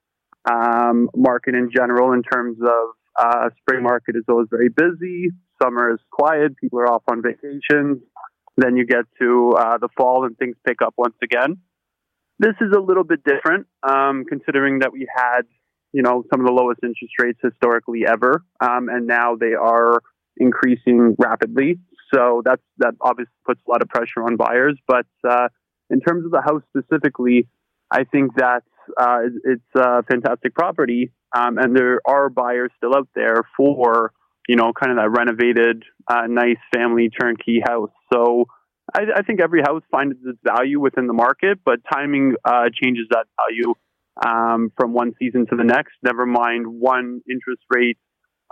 um, 0.51 1.09
market 1.17 1.55
in 1.55 1.71
general 1.75 2.13
in 2.13 2.23
terms 2.23 2.59
of 2.61 2.95
uh, 3.19 3.51
spring 3.61 3.83
market 3.83 4.15
is 4.17 4.25
always 4.29 4.47
very 4.51 4.69
busy, 4.69 5.31
summer 5.61 5.93
is 5.93 5.99
quiet, 6.11 6.57
people 6.57 6.79
are 6.79 6.93
off 6.93 7.03
on 7.11 7.23
vacations. 7.23 8.01
Then 8.57 8.77
you 8.77 8.87
get 8.87 9.05
to 9.21 9.55
uh, 9.59 9.79
the 9.79 9.89
fall 9.97 10.25
and 10.25 10.37
things 10.37 10.57
pick 10.67 10.83
up 10.83 10.95
once 10.97 11.15
again. 11.23 11.59
This 12.39 12.55
is 12.61 12.73
a 12.77 12.81
little 12.81 13.05
bit 13.05 13.25
different, 13.25 13.67
um, 13.83 14.25
considering 14.29 14.81
that 14.81 14.93
we 14.93 15.09
had 15.13 15.43
you 15.93 16.03
know, 16.03 16.25
some 16.31 16.41
of 16.41 16.47
the 16.47 16.53
lowest 16.53 16.81
interest 16.83 17.15
rates 17.21 17.39
historically 17.43 18.05
ever, 18.07 18.45
um, 18.61 18.89
and 18.89 19.07
now 19.07 19.37
they 19.37 19.55
are 19.55 20.01
increasing 20.37 21.17
rapidly. 21.19 21.79
So 22.13 22.43
that's 22.45 22.63
that 22.79 22.95
obviously 23.01 23.33
puts 23.47 23.61
a 23.67 23.71
lot 23.71 23.83
of 23.83 23.89
pressure 23.89 24.23
on 24.23 24.37
buyers. 24.37 24.79
But 24.87 25.07
uh, 25.29 25.49
in 25.91 26.01
terms 26.01 26.25
of 26.25 26.31
the 26.31 26.41
house 26.41 26.63
specifically, 26.77 27.49
I 27.91 28.05
think 28.05 28.35
that 28.37 28.63
uh, 28.99 29.21
it's 29.45 29.63
a 29.75 30.03
fantastic 30.05 30.55
property, 30.55 31.13
um, 31.37 31.59
and 31.59 31.77
there 31.77 32.01
are 32.07 32.29
buyers 32.29 32.71
still 32.77 32.97
out 32.97 33.09
there 33.15 33.43
for 33.57 34.13
you 34.49 34.57
know 34.57 34.73
kind 34.73 34.93
of 34.93 34.99
that 34.99 35.11
renovated, 35.11 35.85
uh, 36.07 36.27
nice 36.29 36.59
family 36.75 37.11
turnkey 37.11 37.61
house. 37.67 37.91
So 38.13 38.47
I, 38.95 39.01
I, 39.17 39.23
think 39.23 39.41
every 39.41 39.61
house 39.61 39.83
finds 39.91 40.17
its 40.25 40.39
value 40.43 40.81
within 40.81 41.07
the 41.07 41.13
market, 41.13 41.59
but 41.65 41.81
timing 41.93 42.35
uh, 42.45 42.71
changes 42.73 43.07
that 43.11 43.27
value 43.37 43.75
um, 44.25 44.73
from 44.77 44.93
one 44.93 45.13
season 45.19 45.47
to 45.51 45.57
the 45.57 45.65
next, 45.65 45.93
never 46.03 46.27
mind 46.27 46.67
one 46.67 47.21
interest 47.31 47.63
rate 47.71 47.99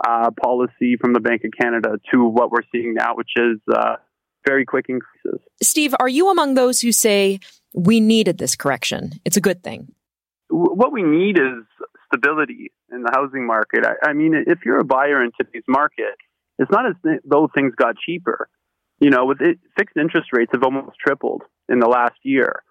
uh, 0.05 0.29
policy 0.41 0.95
from 0.99 1.13
the 1.13 1.19
Bank 1.19 1.43
of 1.43 1.51
Canada 1.59 1.97
to 2.13 2.23
what 2.23 2.51
we're 2.51 2.61
seeing 2.71 2.93
now, 2.93 3.15
which 3.15 3.31
is 3.35 3.57
uh, 3.73 3.95
very 4.47 4.65
quick 4.65 4.85
increases. 4.89 5.39
Steve, 5.61 5.93
are 5.99 6.07
you 6.07 6.29
among 6.29 6.53
those 6.53 6.81
who 6.81 6.91
say 6.91 7.39
we 7.73 7.99
needed 7.99 8.37
this 8.37 8.55
correction? 8.55 9.13
It's 9.25 9.37
a 9.37 9.41
good 9.41 9.63
thing. 9.63 9.93
What 10.49 10.91
we 10.91 11.03
need 11.03 11.37
is 11.37 11.63
stability 12.07 12.71
in 12.91 13.03
the 13.03 13.11
housing 13.13 13.45
market. 13.45 13.85
I, 13.85 14.09
I 14.09 14.13
mean, 14.13 14.33
if 14.47 14.59
you're 14.65 14.79
a 14.79 14.85
buyer 14.85 15.21
in 15.23 15.31
today's 15.39 15.63
market, 15.67 16.15
it's 16.57 16.71
not 16.71 16.85
as 16.87 16.95
though 17.25 17.49
things 17.53 17.73
got 17.75 17.95
cheaper. 17.97 18.49
You 18.99 19.09
know, 19.09 19.25
with 19.25 19.41
it, 19.41 19.59
fixed 19.77 19.97
interest 19.97 20.29
rates 20.31 20.51
have 20.53 20.63
almost 20.63 20.97
tripled 21.05 21.43
in 21.69 21.79
the 21.79 21.87
last 21.87 22.15
year. 22.23 22.63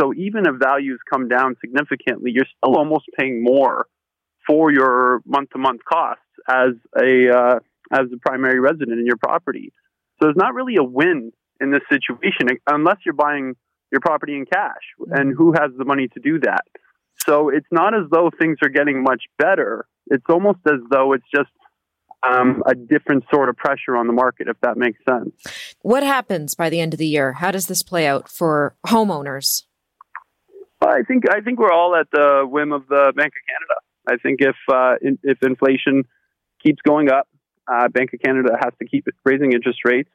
So 0.00 0.12
even 0.14 0.46
if 0.46 0.56
values 0.58 1.00
come 1.08 1.28
down 1.28 1.56
significantly, 1.60 2.32
you're 2.34 2.46
still 2.58 2.76
almost 2.76 3.04
paying 3.18 3.42
more 3.42 3.86
for 4.46 4.72
your 4.72 5.20
month 5.24 5.50
to 5.50 5.58
month 5.58 5.82
costs 5.84 6.22
as 6.48 6.72
a 7.00 7.30
uh, 7.30 7.58
as 7.92 8.06
a 8.12 8.18
primary 8.26 8.60
resident 8.60 8.98
in 8.98 9.06
your 9.06 9.16
property. 9.16 9.72
So 10.18 10.26
there's 10.26 10.36
not 10.36 10.54
really 10.54 10.76
a 10.76 10.84
win 10.84 11.32
in 11.60 11.70
this 11.70 11.82
situation 11.88 12.48
unless 12.66 12.96
you're 13.04 13.14
buying 13.14 13.54
your 13.90 14.00
property 14.00 14.34
in 14.34 14.44
cash. 14.46 14.82
And 15.10 15.34
who 15.36 15.52
has 15.52 15.70
the 15.76 15.84
money 15.84 16.08
to 16.08 16.20
do 16.20 16.40
that? 16.40 16.64
So 17.26 17.48
it's 17.48 17.66
not 17.70 17.94
as 17.94 18.02
though 18.10 18.30
things 18.38 18.58
are 18.62 18.68
getting 18.68 19.02
much 19.02 19.22
better. 19.38 19.86
It's 20.08 20.24
almost 20.28 20.58
as 20.66 20.80
though 20.90 21.12
it's 21.12 21.24
just 21.34 21.50
um, 22.28 22.62
a 22.66 22.74
different 22.74 23.24
sort 23.32 23.48
of 23.48 23.56
pressure 23.56 23.96
on 23.96 24.06
the 24.06 24.12
market, 24.12 24.48
if 24.48 24.56
that 24.62 24.76
makes 24.76 24.98
sense. 25.08 25.32
What 25.82 26.02
happens 26.02 26.54
by 26.54 26.70
the 26.70 26.80
end 26.80 26.94
of 26.94 26.98
the 26.98 27.06
year? 27.06 27.34
How 27.34 27.50
does 27.50 27.66
this 27.66 27.82
play 27.82 28.06
out 28.06 28.28
for 28.28 28.74
homeowners? 28.86 29.64
I 30.88 31.02
think 31.02 31.24
I 31.30 31.40
think 31.40 31.58
we're 31.58 31.72
all 31.72 31.94
at 31.96 32.06
the 32.12 32.44
whim 32.46 32.72
of 32.72 32.86
the 32.88 33.12
Bank 33.16 33.32
of 33.32 33.44
Canada. 33.48 33.74
I 34.08 34.16
think 34.22 34.40
if 34.40 34.56
uh, 34.72 34.94
in, 35.00 35.18
if 35.22 35.38
inflation 35.42 36.04
keeps 36.62 36.80
going 36.82 37.10
up, 37.10 37.28
uh, 37.70 37.88
Bank 37.88 38.12
of 38.12 38.20
Canada 38.20 38.56
has 38.62 38.72
to 38.80 38.86
keep 38.86 39.06
raising 39.24 39.52
interest 39.52 39.80
rates. 39.84 40.10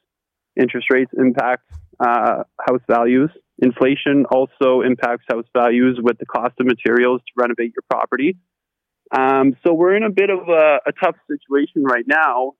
Interest 0.59 0.87
rates 0.91 1.11
impact 1.17 1.63
uh, 1.99 2.43
house 2.59 2.81
values. 2.89 3.29
Inflation 3.61 4.25
also 4.31 4.81
impacts 4.81 5.25
house 5.31 5.45
values 5.53 5.99
with 6.01 6.17
the 6.17 6.25
cost 6.25 6.53
of 6.59 6.65
materials 6.65 7.21
to 7.21 7.33
renovate 7.35 7.73
your 7.75 7.83
property. 7.89 8.37
Um, 9.11 9.55
so 9.65 9.73
we're 9.73 9.95
in 9.95 10.03
a 10.03 10.11
bit 10.11 10.29
of 10.29 10.47
a, 10.49 10.79
a 10.85 10.91
tough 11.03 11.15
situation 11.27 11.83
right 11.83 12.05
now. 12.07 12.53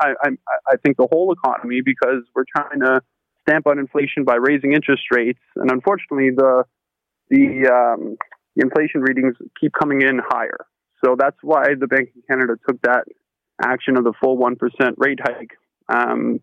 I, 0.00 0.12
I, 0.22 0.28
I, 0.66 0.76
think 0.76 0.96
the 0.96 1.08
whole 1.10 1.32
economy 1.32 1.80
because 1.84 2.22
we're 2.34 2.44
trying 2.56 2.80
to 2.80 3.00
stamp 3.42 3.66
out 3.66 3.78
inflation 3.78 4.24
by 4.24 4.36
raising 4.36 4.72
interest 4.72 5.02
rates, 5.10 5.40
and 5.56 5.70
unfortunately, 5.70 6.30
the 6.36 6.64
the, 7.30 7.68
um, 7.68 8.16
inflation 8.58 9.00
readings 9.00 9.36
keep 9.60 9.72
coming 9.72 10.02
in 10.02 10.20
higher. 10.22 10.66
So 11.04 11.16
that's 11.18 11.36
why 11.42 11.74
the 11.78 11.86
Bank 11.86 12.10
of 12.16 12.26
Canada 12.26 12.54
took 12.66 12.80
that 12.82 13.04
action 13.62 13.96
of 13.96 14.04
the 14.04 14.12
full 14.22 14.36
one 14.36 14.56
percent 14.56 14.96
rate 14.98 15.20
hike 15.22 15.52
um, 15.88 16.40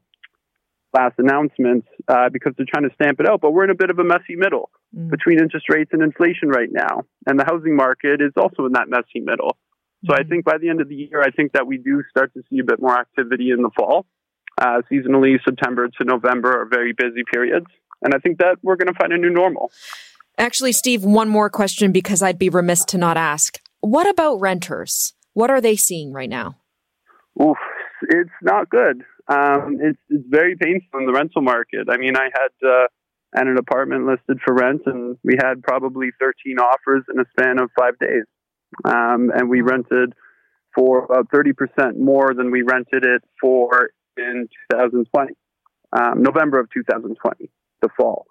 last 0.93 1.15
announcement 1.17 1.85
uh, 2.07 2.29
because 2.31 2.53
they're 2.57 2.65
trying 2.73 2.87
to 2.87 2.95
stamp 2.95 3.19
it 3.19 3.27
out. 3.27 3.41
But 3.41 3.51
we're 3.51 3.65
in 3.65 3.69
a 3.69 3.75
bit 3.75 3.89
of 3.89 3.99
a 3.99 4.03
messy 4.03 4.35
middle 4.35 4.69
mm. 4.95 5.09
between 5.09 5.39
interest 5.39 5.65
rates 5.69 5.91
and 5.93 6.01
inflation 6.01 6.49
right 6.49 6.69
now. 6.71 7.03
And 7.27 7.37
the 7.37 7.45
housing 7.45 7.75
market 7.75 8.21
is 8.21 8.31
also 8.37 8.65
in 8.65 8.73
that 8.73 8.87
messy 8.87 9.19
middle. 9.19 9.57
So 10.05 10.13
mm. 10.13 10.19
I 10.19 10.23
think 10.23 10.45
by 10.45 10.57
the 10.57 10.69
end 10.69 10.81
of 10.81 10.87
the 10.87 10.95
year, 10.95 11.21
I 11.21 11.31
think 11.31 11.51
that 11.51 11.67
we 11.67 11.77
do 11.77 12.03
start 12.09 12.33
to 12.33 12.43
see 12.49 12.59
a 12.59 12.63
bit 12.63 12.79
more 12.79 12.97
activity 12.97 13.51
in 13.51 13.61
the 13.61 13.71
fall. 13.77 14.05
Uh, 14.57 14.81
seasonally, 14.89 15.35
September 15.43 15.89
to 15.89 16.03
November 16.05 16.61
are 16.61 16.65
very 16.65 16.93
busy 16.93 17.23
periods. 17.29 17.65
And 18.01 18.13
I 18.13 18.19
think 18.19 18.37
that 18.37 18.57
we're 18.61 18.77
going 18.77 18.87
to 18.87 18.97
find 18.97 19.11
a 19.11 19.17
new 19.17 19.29
normal. 19.29 19.71
Actually, 20.37 20.73
Steve, 20.73 21.03
one 21.03 21.29
more 21.29 21.49
question 21.49 21.91
because 21.91 22.21
I'd 22.21 22.39
be 22.39 22.49
remiss 22.49 22.83
to 22.85 22.97
not 22.97 23.17
ask. 23.17 23.59
What 23.79 24.07
about 24.07 24.39
renters? 24.39 25.13
What 25.33 25.49
are 25.49 25.61
they 25.61 25.75
seeing 25.75 26.11
right 26.11 26.29
now? 26.29 26.57
Oof, 27.41 27.57
it's 28.01 28.29
not 28.41 28.69
good. 28.69 29.03
Um, 29.27 29.77
it's, 29.81 29.99
it's 30.09 30.25
very 30.27 30.55
painful 30.55 30.99
in 30.99 31.05
the 31.05 31.13
rental 31.13 31.41
market. 31.41 31.87
I 31.89 31.97
mean, 31.97 32.15
I 32.15 32.29
had 32.33 32.67
uh, 32.67 32.87
an 33.33 33.57
apartment 33.57 34.05
listed 34.05 34.39
for 34.45 34.53
rent, 34.53 34.81
and 34.85 35.17
we 35.23 35.35
had 35.37 35.63
probably 35.63 36.09
13 36.19 36.57
offers 36.59 37.03
in 37.13 37.19
a 37.19 37.25
span 37.31 37.59
of 37.59 37.69
five 37.77 37.97
days, 37.99 38.23
um, 38.85 39.31
and 39.33 39.49
we 39.49 39.61
rented 39.61 40.13
for 40.73 41.05
about 41.05 41.29
30% 41.29 41.97
more 41.97 42.33
than 42.33 42.51
we 42.51 42.61
rented 42.61 43.05
it 43.05 43.23
for 43.39 43.89
in 44.17 44.47
2020, 44.71 45.33
um, 45.97 46.21
November 46.21 46.59
of 46.59 46.69
2020, 46.71 47.49
the 47.81 47.89
fall. 47.97 48.25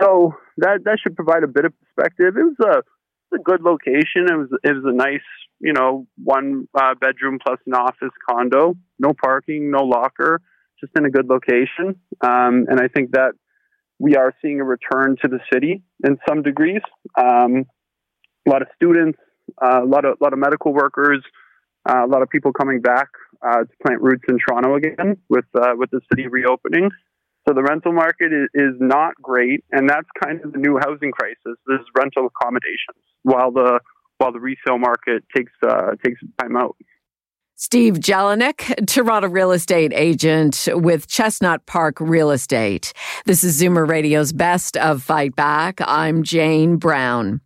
So 0.00 0.34
that 0.58 0.80
that 0.84 0.98
should 1.02 1.16
provide 1.16 1.42
a 1.42 1.48
bit 1.48 1.64
of 1.64 1.72
perspective. 1.80 2.36
It 2.36 2.42
was 2.42 2.56
a 2.60 2.82
a 3.34 3.38
good 3.38 3.62
location. 3.62 4.26
It 4.30 4.36
was 4.36 4.48
it 4.62 4.72
was 4.72 4.84
a 4.86 4.94
nice, 4.94 5.26
you 5.60 5.72
know, 5.72 6.06
one 6.22 6.68
uh, 6.74 6.94
bedroom 6.94 7.38
plus 7.44 7.58
an 7.66 7.74
office 7.74 8.14
condo. 8.28 8.74
No 8.98 9.12
parking, 9.12 9.70
no 9.70 9.84
locker, 9.84 10.40
just 10.80 10.92
in 10.96 11.04
a 11.04 11.10
good 11.10 11.28
location. 11.28 11.96
Um, 12.20 12.66
and 12.68 12.80
I 12.80 12.88
think 12.88 13.12
that 13.12 13.32
we 13.98 14.16
are 14.16 14.32
seeing 14.42 14.60
a 14.60 14.64
return 14.64 15.16
to 15.22 15.28
the 15.28 15.40
city 15.52 15.82
in 16.04 16.18
some 16.28 16.42
degrees. 16.42 16.82
Um, 17.16 17.64
a 18.46 18.50
lot 18.50 18.62
of 18.62 18.68
students, 18.76 19.18
uh, 19.62 19.82
a 19.82 19.86
lot 19.86 20.04
of 20.04 20.18
lot 20.20 20.32
of 20.32 20.38
medical 20.38 20.72
workers, 20.72 21.22
uh, 21.88 22.04
a 22.04 22.08
lot 22.08 22.22
of 22.22 22.28
people 22.28 22.52
coming 22.52 22.80
back 22.80 23.08
uh, 23.42 23.60
to 23.60 23.70
plant 23.84 24.00
roots 24.00 24.24
in 24.28 24.38
Toronto 24.38 24.74
again 24.76 25.16
with 25.28 25.46
uh, 25.54 25.72
with 25.76 25.90
the 25.90 26.00
city 26.12 26.26
reopening. 26.28 26.90
So 27.46 27.54
the 27.54 27.62
rental 27.62 27.92
market 27.92 28.32
is, 28.32 28.48
is 28.54 28.74
not 28.80 29.14
great, 29.20 29.64
and 29.70 29.88
that's 29.88 30.08
kind 30.22 30.40
of 30.42 30.52
the 30.52 30.58
new 30.58 30.78
housing 30.78 31.10
crisis. 31.12 31.58
There's 31.66 31.86
rental 31.96 32.26
accommodations 32.26 33.02
while 33.22 33.52
the 33.52 33.80
while 34.18 34.32
the 34.32 34.40
resale 34.40 34.78
market 34.78 35.24
takes 35.34 35.52
uh, 35.66 35.92
takes 36.02 36.20
time 36.40 36.56
out. 36.56 36.76
Steve 37.56 37.94
Jelinek, 37.94 38.84
Toronto 38.88 39.28
real 39.28 39.52
estate 39.52 39.92
agent 39.94 40.68
with 40.72 41.06
Chestnut 41.06 41.64
Park 41.66 42.00
Real 42.00 42.32
Estate. 42.32 42.92
This 43.26 43.44
is 43.44 43.62
Zoomer 43.62 43.88
Radio's 43.88 44.32
Best 44.32 44.76
of 44.76 45.04
Fight 45.04 45.36
Back. 45.36 45.80
I'm 45.86 46.24
Jane 46.24 46.78
Brown. 46.78 47.40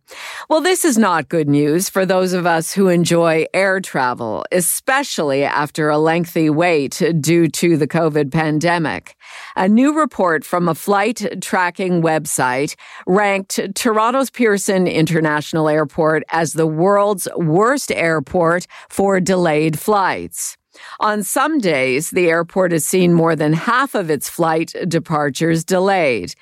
Well, 0.49 0.61
this 0.61 0.83
is 0.83 0.97
not 0.97 1.29
good 1.29 1.47
news 1.47 1.89
for 1.89 2.07
those 2.07 2.33
of 2.33 2.47
us 2.47 2.73
who 2.73 2.87
enjoy 2.87 3.45
air 3.53 3.79
travel, 3.79 4.45
especially 4.51 5.43
after 5.43 5.89
a 5.89 5.99
lengthy 5.99 6.49
wait 6.49 6.99
due 7.19 7.47
to 7.47 7.77
the 7.77 7.87
COVID 7.87 8.31
pandemic. 8.31 9.15
A 9.55 9.67
new 9.67 9.97
report 9.97 10.43
from 10.45 10.67
a 10.67 10.75
flight 10.75 11.41
tracking 11.41 12.01
website 12.01 12.75
ranked 13.07 13.59
Toronto's 13.75 14.29
Pearson 14.29 14.87
International 14.87 15.69
Airport 15.69 16.23
as 16.31 16.53
the 16.53 16.67
world's 16.67 17.27
worst 17.35 17.91
airport 17.91 18.67
for 18.89 19.19
delayed 19.19 19.79
flights. 19.79 20.57
On 20.99 21.23
some 21.23 21.59
days, 21.59 22.11
the 22.11 22.29
airport 22.29 22.71
has 22.71 22.85
seen 22.85 23.13
more 23.13 23.35
than 23.35 23.53
half 23.53 23.95
of 23.95 24.09
its 24.09 24.29
flight 24.29 24.73
departures 24.87 25.63
delayed. 25.63 26.33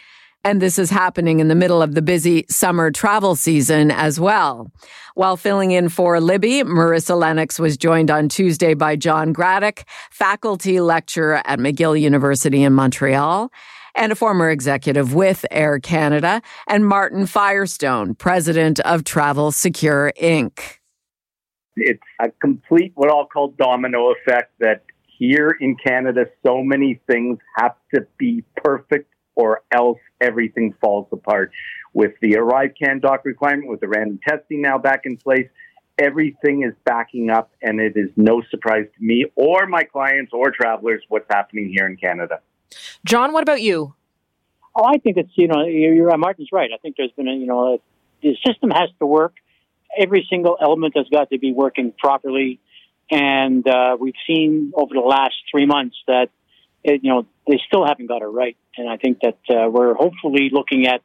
And 0.47 0.62
this 0.62 0.79
is 0.79 0.89
happening 0.89 1.41
in 1.41 1.49
the 1.49 1.55
middle 1.55 1.81
of 1.81 1.93
the 1.93 2.01
busy 2.01 2.45
summer 2.49 2.89
travel 2.89 3.36
season 3.36 3.91
as 3.91 4.17
well. 4.17 4.71
While 5.13 5.36
filling 5.36 5.71
in 5.71 5.89
for 5.89 6.21
Libby, 6.21 6.63
Marissa 6.63 7.19
Lennox 7.19 7.60
was 7.60 7.75
joined 7.75 8.10
on 8.10 8.29
Tuesday 8.29 8.73
by 8.73 8.95
John 8.95 9.33
Gradek, 9.33 9.83
faculty 10.10 10.79
lecturer 10.79 11.41
at 11.43 11.60
McGill 11.60 11.99
University 11.99 12.63
in 12.63 12.71
Montreal, 12.71 13.51
and 13.93 14.13
a 14.13 14.15
former 14.15 14.49
executive 14.49 15.13
with 15.13 15.45
Air 15.51 15.79
Canada, 15.79 16.41
and 16.65 16.88
Martin 16.88 17.25
Firestone, 17.25 18.15
president 18.15 18.79
of 18.79 19.03
Travel 19.03 19.51
Secure 19.51 20.13
Inc. 20.17 20.77
It's 21.75 21.99
a 22.21 22.29
complete, 22.39 22.93
what 22.95 23.12
I'll 23.12 23.25
call 23.25 23.49
domino 23.49 24.13
effect 24.13 24.53
that 24.62 24.86
here 25.19 25.57
in 25.60 25.75
Canada, 25.75 26.27
so 26.45 26.63
many 26.63 27.01
things 27.12 27.38
have 27.57 27.75
to 27.93 28.07
be 28.17 28.45
perfect 28.55 29.12
or 29.38 29.62
else 29.71 30.00
everything 30.19 30.73
falls 30.82 31.08
apart. 31.12 31.52
With 31.93 32.12
the 32.21 32.36
arrive 32.38 32.71
can 32.82 33.00
doc 33.00 33.23
requirement, 33.23 33.69
with 33.69 33.80
the 33.80 33.88
random 33.88 34.19
testing 34.28 34.62
now 34.62 34.78
back 34.78 35.02
in 35.06 35.17
place, 35.17 35.47
everything 35.97 36.63
is 36.63 36.73
backing 36.86 37.30
up, 37.30 37.52
and 37.62 37.80
it 37.80 37.93
is 37.95 38.10
no 38.15 38.41
surprise 38.50 38.86
to 38.97 39.04
me 39.04 39.26
or 39.36 39.65
my 39.67 39.84
clients 39.84 40.32
or 40.34 40.52
travelers 40.52 41.02
what's 41.10 41.26
happening 41.30 41.73
here 41.76 41.88
in 41.88 41.97
Canada. 41.97 42.41
John, 43.06 43.32
what 43.32 43.43
about 43.43 43.62
you? 43.62 43.93
Oh, 44.76 44.84
I 44.84 44.97
think 44.97 45.17
it's 45.17 45.32
you 45.36 45.47
know 45.47 45.65
you're, 45.65 46.15
Martin's 46.17 46.50
right. 46.52 46.69
I 46.73 46.78
think 46.78 46.95
there's 46.97 47.12
been 47.12 47.28
a 47.28 47.34
you 47.34 47.47
know 47.47 47.82
the 48.21 48.36
system 48.45 48.69
has 48.71 48.89
to 49.00 49.06
work 49.06 49.34
every 49.97 50.26
single 50.30 50.58
element 50.62 50.95
has 50.95 51.08
got 51.10 51.30
to 51.30 51.39
be 51.39 51.52
working 51.52 51.93
properly. 51.97 52.60
And 53.10 53.67
uh, 53.67 53.97
we've 54.00 54.15
seen 54.28 54.73
over 54.76 54.93
the 54.93 55.00
last 55.00 55.36
three 55.52 55.65
months 55.65 55.95
that 56.08 56.28
it, 56.84 57.04
you 57.04 57.10
know 57.10 57.26
they 57.47 57.60
still 57.67 57.86
haven't 57.86 58.08
got 58.08 58.21
it 58.21 58.26
right. 58.26 58.58
And 58.77 58.89
I 58.89 58.97
think 58.97 59.19
that 59.21 59.37
uh, 59.49 59.69
we're 59.69 59.93
hopefully 59.93 60.49
looking 60.51 60.87
at 60.87 61.01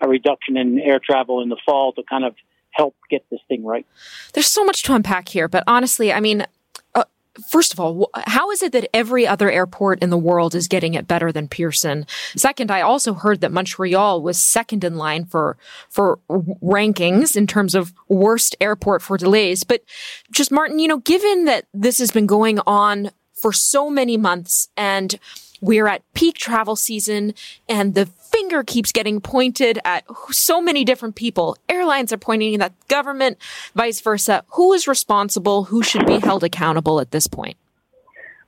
a 0.00 0.08
reduction 0.08 0.56
in 0.56 0.78
air 0.78 1.00
travel 1.04 1.42
in 1.42 1.48
the 1.48 1.56
fall 1.64 1.92
to 1.92 2.02
kind 2.02 2.24
of 2.24 2.34
help 2.70 2.94
get 3.08 3.24
this 3.30 3.40
thing 3.48 3.64
right. 3.64 3.86
There's 4.32 4.46
so 4.46 4.64
much 4.64 4.82
to 4.84 4.94
unpack 4.94 5.28
here, 5.28 5.48
but 5.48 5.62
honestly, 5.66 6.12
I 6.12 6.20
mean, 6.20 6.44
first 7.48 7.72
of 7.72 7.80
all, 7.80 8.10
how 8.26 8.50
is 8.50 8.62
it 8.62 8.72
that 8.72 8.88
every 8.94 9.26
other 9.26 9.50
airport 9.50 10.02
in 10.02 10.10
the 10.10 10.18
world 10.18 10.54
is 10.54 10.68
getting 10.68 10.94
it 10.94 11.08
better 11.08 11.32
than 11.32 11.48
Pearson? 11.48 12.06
Second, 12.36 12.70
I 12.70 12.80
also 12.80 13.14
heard 13.14 13.40
that 13.40 13.52
Montreal 13.52 14.22
was 14.22 14.38
second 14.38 14.84
in 14.84 14.96
line 14.96 15.24
for 15.24 15.56
for 15.88 16.18
rankings 16.28 17.36
in 17.36 17.46
terms 17.46 17.74
of 17.74 17.92
worst 18.08 18.56
airport 18.60 19.02
for 19.02 19.16
delays. 19.16 19.64
But 19.64 19.82
just 20.30 20.52
Martin, 20.52 20.78
you 20.78 20.88
know, 20.88 20.98
given 20.98 21.44
that 21.44 21.66
this 21.74 21.98
has 21.98 22.10
been 22.10 22.26
going 22.26 22.60
on 22.66 23.10
for 23.32 23.52
so 23.52 23.90
many 23.90 24.16
months 24.16 24.68
and 24.76 25.18
we're 25.64 25.86
at 25.86 26.02
peak 26.12 26.36
travel 26.36 26.76
season 26.76 27.32
and 27.70 27.94
the 27.94 28.04
finger 28.04 28.62
keeps 28.62 28.92
getting 28.92 29.18
pointed 29.18 29.78
at 29.84 30.04
so 30.30 30.60
many 30.60 30.84
different 30.84 31.14
people. 31.14 31.56
Airlines 31.70 32.12
are 32.12 32.18
pointing 32.18 32.60
at 32.60 32.72
government, 32.88 33.38
vice 33.74 34.02
versa. 34.02 34.44
Who 34.52 34.74
is 34.74 34.86
responsible? 34.86 35.64
Who 35.64 35.82
should 35.82 36.06
be 36.06 36.18
held 36.18 36.44
accountable 36.44 37.00
at 37.00 37.12
this 37.12 37.26
point? 37.26 37.56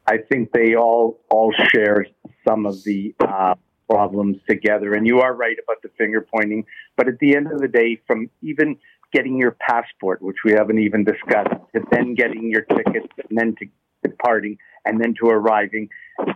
I 0.07 0.18
think 0.18 0.52
they 0.52 0.76
all 0.76 1.18
all 1.31 1.55
share 1.72 2.07
some 2.46 2.66
of 2.66 2.85
the 2.85 3.14
uh, 3.18 3.55
problems 3.88 4.37
together. 4.48 4.92
And 4.92 5.07
you 5.07 5.20
are 5.20 5.35
right 5.35 5.57
about 5.62 5.81
the 5.83 5.88
finger 5.96 6.20
pointing. 6.20 6.66
But 6.96 7.09
at 7.09 7.18
the 7.18 7.35
end 7.35 7.50
of 7.50 7.61
the 7.61 7.68
day, 7.68 8.00
from 8.07 8.29
even 8.42 8.76
getting 9.12 9.38
your 9.38 9.57
passport, 9.59 10.20
which 10.20 10.37
we 10.44 10.52
haven't 10.52 10.81
even 10.81 11.02
discussed, 11.05 11.55
to 11.74 11.81
then 11.90 12.14
getting 12.14 12.50
your 12.50 12.62
tickets, 12.62 13.09
and 13.29 13.38
then 13.38 13.57
to 13.59 13.66
departing, 14.02 14.59
and 14.85 15.00
then 15.00 15.14
to 15.20 15.29
arriving, 15.29 15.88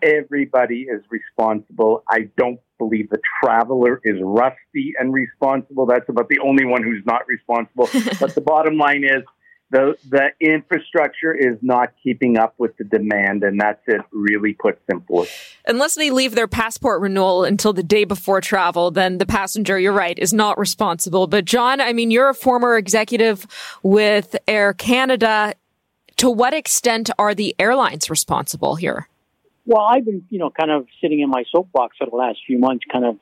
Everybody 0.03 0.83
is 0.83 1.03
responsible. 1.11 2.05
I 2.09 2.29
don't 2.37 2.61
believe 2.79 3.11
the 3.11 3.21
traveler 3.43 4.01
is 4.05 4.17
rusty 4.21 4.95
and 4.99 5.13
responsible. 5.13 5.87
That's 5.87 6.09
about 6.09 6.29
the 6.29 6.39
only 6.41 6.65
one 6.65 6.83
who's 6.83 7.05
not 7.05 7.23
responsible. 7.27 7.89
but 8.21 8.35
the 8.35 8.41
bottom 8.41 8.77
line 8.77 9.05
is 9.05 9.23
the 9.71 9.97
the 10.09 10.31
infrastructure 10.41 11.33
is 11.33 11.57
not 11.63 11.93
keeping 12.03 12.37
up 12.37 12.55
with 12.59 12.77
the 12.77 12.85
demand, 12.85 13.45
and 13.45 13.61
that's 13.61 13.81
it. 13.87 14.01
Really 14.11 14.53
put 14.53 14.81
simply. 14.91 15.29
Unless 15.67 15.95
they 15.95 16.11
leave 16.11 16.35
their 16.35 16.49
passport 16.49 17.01
renewal 17.01 17.45
until 17.45 17.73
the 17.73 17.83
day 17.83 18.05
before 18.05 18.41
travel, 18.41 18.91
then 18.91 19.19
the 19.19 19.27
passenger, 19.27 19.79
you're 19.79 19.93
right, 19.93 20.19
is 20.19 20.33
not 20.33 20.59
responsible. 20.59 21.27
But 21.29 21.45
John, 21.45 21.81
I 21.81 21.93
mean, 21.93 22.11
you're 22.11 22.31
a 22.31 22.35
former 22.35 22.77
executive 22.77 23.47
with 23.83 24.37
Air 24.49 24.73
Canada. 24.73 25.55
To 26.17 26.31
what 26.31 26.53
extent 26.53 27.09
are 27.19 27.35
the 27.35 27.55
airlines 27.59 28.11
responsible 28.11 28.75
here? 28.75 29.09
Well, 29.67 29.83
I've 29.83 30.05
been, 30.05 30.25
you 30.31 30.39
know, 30.39 30.51
kind 30.51 30.71
of 30.71 30.87
sitting 31.01 31.21
in 31.21 31.31
my 31.31 31.45
soapbox 31.51 31.97
for 31.99 32.07
the 32.07 32.17
last 32.17 32.39
few 32.47 32.59
months, 32.59 32.85
kind 32.91 33.05
of 33.05 33.19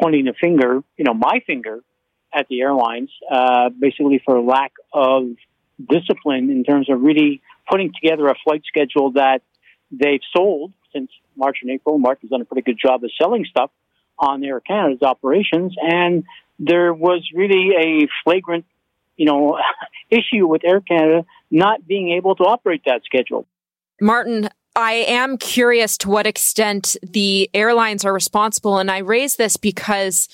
pointing 0.00 0.24
the 0.24 0.34
finger, 0.38 0.82
you 0.96 1.04
know, 1.04 1.14
my 1.14 1.40
finger 1.46 1.80
at 2.34 2.48
the 2.48 2.60
airlines, 2.60 3.10
uh, 3.30 3.70
basically 3.70 4.20
for 4.24 4.40
lack 4.40 4.72
of 4.92 5.28
discipline 5.88 6.50
in 6.50 6.64
terms 6.64 6.90
of 6.90 7.00
really 7.00 7.40
putting 7.70 7.92
together 7.92 8.26
a 8.26 8.34
flight 8.44 8.62
schedule 8.66 9.12
that 9.12 9.42
they've 9.90 10.20
sold 10.34 10.72
since 10.92 11.10
March 11.36 11.58
and 11.62 11.70
April. 11.70 11.98
Mark 11.98 12.20
has 12.22 12.30
done 12.30 12.40
a 12.40 12.44
pretty 12.44 12.62
good 12.62 12.78
job 12.82 13.04
of 13.04 13.10
selling 13.20 13.44
stuff 13.44 13.70
on 14.18 14.42
Air 14.44 14.60
Canada's 14.60 15.02
operations, 15.02 15.74
and 15.80 16.24
there 16.58 16.92
was 16.92 17.28
really 17.34 17.70
a 17.78 18.08
flagrant, 18.24 18.64
you 19.16 19.26
know, 19.26 19.58
issue 20.10 20.46
with 20.46 20.62
Air 20.64 20.80
Canada 20.80 21.24
not 21.50 21.86
being 21.86 22.12
able 22.12 22.34
to 22.36 22.44
operate 22.44 22.82
that 22.86 23.02
schedule. 23.04 23.46
Martin, 24.00 24.48
I 24.76 24.92
am 25.08 25.38
curious 25.38 25.96
to 25.98 26.10
what 26.10 26.26
extent 26.26 26.96
the 27.02 27.48
airlines 27.54 28.04
are 28.04 28.12
responsible, 28.12 28.78
and 28.78 28.90
I 28.90 28.98
raise 28.98 29.36
this 29.36 29.56
because 29.56 30.28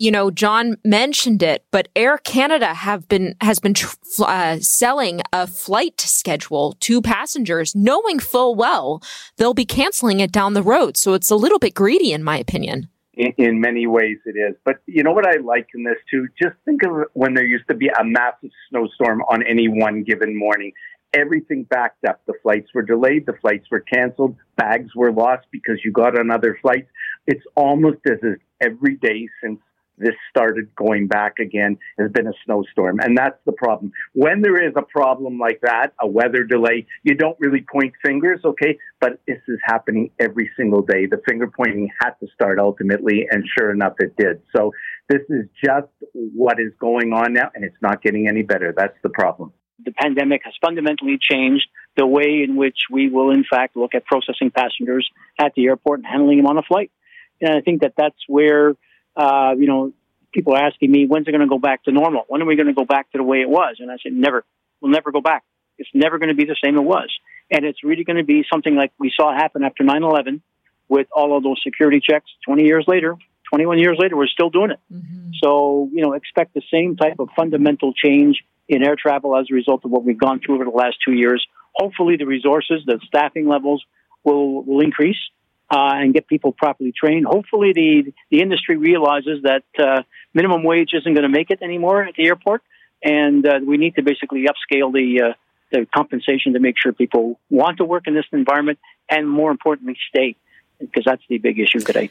you 0.00 0.10
know, 0.10 0.30
John 0.30 0.78
mentioned 0.82 1.42
it, 1.42 1.66
but 1.70 1.88
Air 1.94 2.16
Canada 2.16 2.72
have 2.72 3.06
been 3.06 3.36
has 3.42 3.58
been 3.58 3.74
uh, 4.20 4.56
selling 4.60 5.20
a 5.30 5.46
flight 5.46 6.00
schedule 6.00 6.74
to 6.80 7.02
passengers, 7.02 7.74
knowing 7.76 8.18
full 8.18 8.54
well 8.54 9.02
they'll 9.36 9.52
be 9.52 9.66
canceling 9.66 10.20
it 10.20 10.32
down 10.32 10.54
the 10.54 10.62
road. 10.62 10.96
So 10.96 11.12
it's 11.12 11.30
a 11.30 11.36
little 11.36 11.58
bit 11.58 11.74
greedy, 11.74 12.14
in 12.14 12.24
my 12.24 12.38
opinion. 12.38 12.88
In, 13.12 13.34
in 13.36 13.60
many 13.60 13.86
ways, 13.86 14.16
it 14.24 14.38
is. 14.38 14.56
But 14.64 14.76
you 14.86 15.02
know 15.02 15.12
what 15.12 15.26
I 15.26 15.36
like 15.36 15.68
in 15.74 15.84
this 15.84 15.98
too? 16.10 16.28
Just 16.42 16.56
think 16.64 16.82
of 16.82 16.92
when 17.12 17.34
there 17.34 17.44
used 17.44 17.68
to 17.68 17.74
be 17.74 17.88
a 17.88 18.02
massive 18.02 18.50
snowstorm 18.70 19.20
on 19.28 19.42
any 19.46 19.68
one 19.68 20.02
given 20.02 20.34
morning. 20.34 20.72
Everything 21.12 21.64
backed 21.64 22.04
up. 22.04 22.20
The 22.26 22.34
flights 22.42 22.68
were 22.74 22.82
delayed. 22.82 23.26
The 23.26 23.34
flights 23.40 23.66
were 23.70 23.80
canceled. 23.80 24.36
Bags 24.56 24.94
were 24.94 25.12
lost 25.12 25.46
because 25.50 25.78
you 25.84 25.90
got 25.92 26.18
on 26.18 26.30
other 26.30 26.58
flights. 26.62 26.88
It's 27.26 27.44
almost 27.56 27.98
as 28.06 28.18
if 28.22 28.38
every 28.60 28.96
day 28.96 29.28
since 29.42 29.58
this 30.00 30.14
started 30.30 30.74
going 30.74 31.06
back 31.06 31.38
again 31.38 31.76
has 31.98 32.10
been 32.10 32.26
a 32.26 32.32
snowstorm. 32.44 33.00
And 33.00 33.16
that's 33.16 33.38
the 33.44 33.52
problem. 33.52 33.92
When 34.14 34.40
there 34.40 34.66
is 34.66 34.72
a 34.76 34.82
problem 34.82 35.38
like 35.38 35.60
that, 35.62 35.92
a 36.00 36.06
weather 36.06 36.42
delay, 36.42 36.86
you 37.02 37.14
don't 37.14 37.36
really 37.38 37.64
point 37.70 37.92
fingers, 38.02 38.40
okay? 38.44 38.78
But 38.98 39.20
this 39.28 39.38
is 39.46 39.58
happening 39.64 40.10
every 40.18 40.50
single 40.56 40.82
day. 40.82 41.06
The 41.06 41.20
finger 41.28 41.50
pointing 41.54 41.90
had 42.00 42.12
to 42.20 42.26
start 42.34 42.58
ultimately, 42.58 43.26
and 43.30 43.44
sure 43.58 43.70
enough, 43.70 43.94
it 43.98 44.16
did. 44.16 44.40
So 44.56 44.72
this 45.08 45.20
is 45.28 45.46
just 45.62 45.88
what 46.14 46.58
is 46.58 46.72
going 46.80 47.12
on 47.12 47.34
now, 47.34 47.50
and 47.54 47.62
it's 47.64 47.80
not 47.82 48.02
getting 48.02 48.26
any 48.26 48.42
better. 48.42 48.72
That's 48.74 48.96
the 49.02 49.10
problem. 49.10 49.52
The 49.84 49.92
pandemic 49.92 50.42
has 50.44 50.54
fundamentally 50.60 51.18
changed 51.20 51.66
the 51.96 52.06
way 52.06 52.44
in 52.44 52.56
which 52.56 52.78
we 52.90 53.08
will, 53.08 53.30
in 53.30 53.44
fact, 53.48 53.76
look 53.76 53.94
at 53.94 54.04
processing 54.04 54.50
passengers 54.50 55.08
at 55.38 55.52
the 55.54 55.66
airport 55.66 56.00
and 56.00 56.06
handling 56.06 56.38
them 56.38 56.46
on 56.46 56.58
a 56.58 56.62
flight. 56.62 56.90
And 57.40 57.54
I 57.54 57.60
think 57.60 57.80
that 57.82 57.94
that's 57.96 58.18
where 58.28 58.74
uh, 59.16 59.54
you 59.56 59.66
know, 59.66 59.92
people 60.32 60.54
are 60.54 60.62
asking 60.62 60.90
me, 60.90 61.06
when's 61.06 61.26
it 61.26 61.32
going 61.32 61.40
to 61.40 61.48
go 61.48 61.58
back 61.58 61.84
to 61.84 61.92
normal? 61.92 62.24
When 62.28 62.40
are 62.42 62.46
we 62.46 62.56
going 62.56 62.68
to 62.68 62.72
go 62.72 62.84
back 62.84 63.10
to 63.12 63.18
the 63.18 63.24
way 63.24 63.40
it 63.40 63.48
was? 63.48 63.76
And 63.80 63.90
I 63.90 63.96
said, 64.02 64.12
never. 64.12 64.44
We'll 64.80 64.92
never 64.92 65.12
go 65.12 65.20
back. 65.20 65.44
It's 65.78 65.90
never 65.94 66.18
going 66.18 66.28
to 66.28 66.34
be 66.34 66.44
the 66.44 66.56
same 66.62 66.76
it 66.76 66.82
was. 66.82 67.10
And 67.50 67.64
it's 67.64 67.82
really 67.82 68.04
going 68.04 68.16
to 68.16 68.24
be 68.24 68.44
something 68.50 68.74
like 68.74 68.92
we 68.98 69.12
saw 69.14 69.34
happen 69.34 69.64
after 69.64 69.82
9-11 69.82 70.40
with 70.88 71.08
all 71.12 71.36
of 71.36 71.42
those 71.42 71.60
security 71.62 72.00
checks 72.00 72.30
20 72.46 72.64
years 72.64 72.84
later. 72.86 73.16
21 73.50 73.78
years 73.78 73.96
later, 73.98 74.16
we're 74.16 74.28
still 74.28 74.50
doing 74.50 74.70
it. 74.70 74.78
Mm-hmm. 74.92 75.30
So, 75.42 75.88
you 75.92 76.02
know, 76.02 76.12
expect 76.12 76.54
the 76.54 76.62
same 76.72 76.96
type 76.96 77.18
of 77.18 77.28
fundamental 77.34 77.92
change 77.92 78.44
in 78.70 78.84
air 78.84 78.96
travel 78.96 79.36
as 79.36 79.46
a 79.50 79.54
result 79.54 79.84
of 79.84 79.90
what 79.90 80.04
we've 80.04 80.22
gone 80.26 80.40
through 80.40 80.54
over 80.54 80.64
the 80.64 80.70
last 80.84 80.96
two 81.04 81.12
years. 81.12 81.44
Hopefully, 81.74 82.16
the 82.16 82.24
resources, 82.36 82.82
the 82.86 83.00
staffing 83.06 83.46
levels 83.48 83.84
will, 84.24 84.62
will 84.62 84.80
increase 84.80 85.18
uh, 85.70 85.94
and 86.00 86.14
get 86.14 86.28
people 86.28 86.52
properly 86.52 86.92
trained. 86.92 87.26
Hopefully, 87.26 87.72
the 87.74 88.12
the 88.30 88.40
industry 88.40 88.76
realizes 88.76 89.42
that 89.42 89.64
uh, 89.78 90.02
minimum 90.34 90.62
wage 90.62 90.90
isn't 90.94 91.14
going 91.14 91.28
to 91.30 91.34
make 91.40 91.50
it 91.50 91.60
anymore 91.62 92.04
at 92.04 92.14
the 92.14 92.26
airport, 92.26 92.62
and 93.02 93.46
uh, 93.46 93.58
we 93.64 93.76
need 93.76 93.94
to 93.96 94.02
basically 94.02 94.46
upscale 94.52 94.92
the 94.92 95.30
uh, 95.30 95.32
the 95.72 95.86
compensation 95.94 96.52
to 96.54 96.60
make 96.60 96.76
sure 96.80 96.92
people 96.92 97.38
want 97.48 97.78
to 97.78 97.84
work 97.84 98.04
in 98.06 98.14
this 98.14 98.24
environment, 98.32 98.78
and 99.08 99.28
more 99.28 99.50
importantly, 99.50 99.96
stay, 100.08 100.36
because 100.78 101.04
that's 101.04 101.22
the 101.28 101.38
big 101.38 101.58
issue 101.58 101.80
today. 101.80 102.10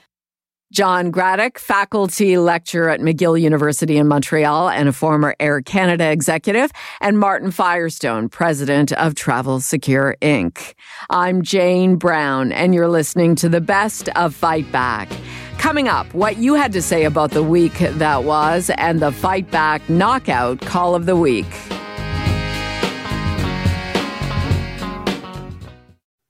John 0.72 1.12
Gradek, 1.12 1.58
faculty 1.58 2.38
lecturer 2.38 2.90
at 2.90 3.00
McGill 3.00 3.42
University 3.42 3.98
in 3.98 4.08
Montreal 4.08 4.70
and 4.70 4.88
a 4.88 4.94
former 4.94 5.36
Air 5.40 5.64
Canada 5.64 6.12
executive, 6.12 6.72
and 7.02 7.18
Martin 7.18 7.50
Firestone, 7.50 8.30
president 8.30 8.92
of 8.94 9.16
Travel 9.16 9.62
Secure 9.62 10.16
Inc. 10.22 10.76
I'm 11.10 11.42
Jane 11.42 11.96
Brown, 11.96 12.52
and 12.52 12.76
you're 12.76 12.88
listening 12.88 13.36
to 13.38 13.50
the 13.50 13.62
best 13.62 14.10
of 14.10 14.36
Fight 14.36 14.72
Back. 14.72 15.10
Coming 15.58 15.88
up, 15.88 16.14
what 16.14 16.38
you 16.38 16.54
had 16.54 16.72
to 16.74 16.84
say 16.84 17.06
about 17.06 17.32
the 17.32 17.44
week 17.44 17.74
that 17.80 18.24
was 18.24 18.70
and 18.78 19.00
the 19.00 19.12
Fight 19.12 19.50
Back 19.50 19.90
Knockout 19.90 20.62
Call 20.62 20.94
of 20.94 21.08
the 21.08 21.16
Week. 21.16 21.48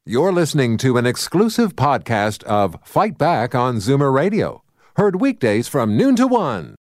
You're 0.10 0.34
listening 0.34 0.78
to 0.80 0.98
an 0.98 1.06
exclusive 1.06 1.76
podcast 1.76 2.42
of 2.46 2.80
Fight 2.84 3.20
Back 3.20 3.54
on 3.54 3.76
Zoomer 3.76 4.12
Radio, 4.12 4.64
heard 4.96 5.22
weekdays 5.22 5.68
from 5.68 5.96
noon 5.96 6.16
to 6.16 6.26
one. 6.26 6.74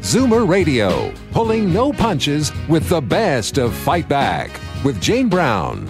Zoomer 0.00 0.48
Radio, 0.48 1.12
pulling 1.32 1.70
no 1.70 1.92
punches 1.92 2.50
with 2.66 2.88
the 2.88 3.02
best 3.02 3.58
of 3.58 3.74
Fight 3.74 4.08
Back 4.08 4.58
with 4.82 4.98
Jane 5.02 5.28
Brown. 5.28 5.86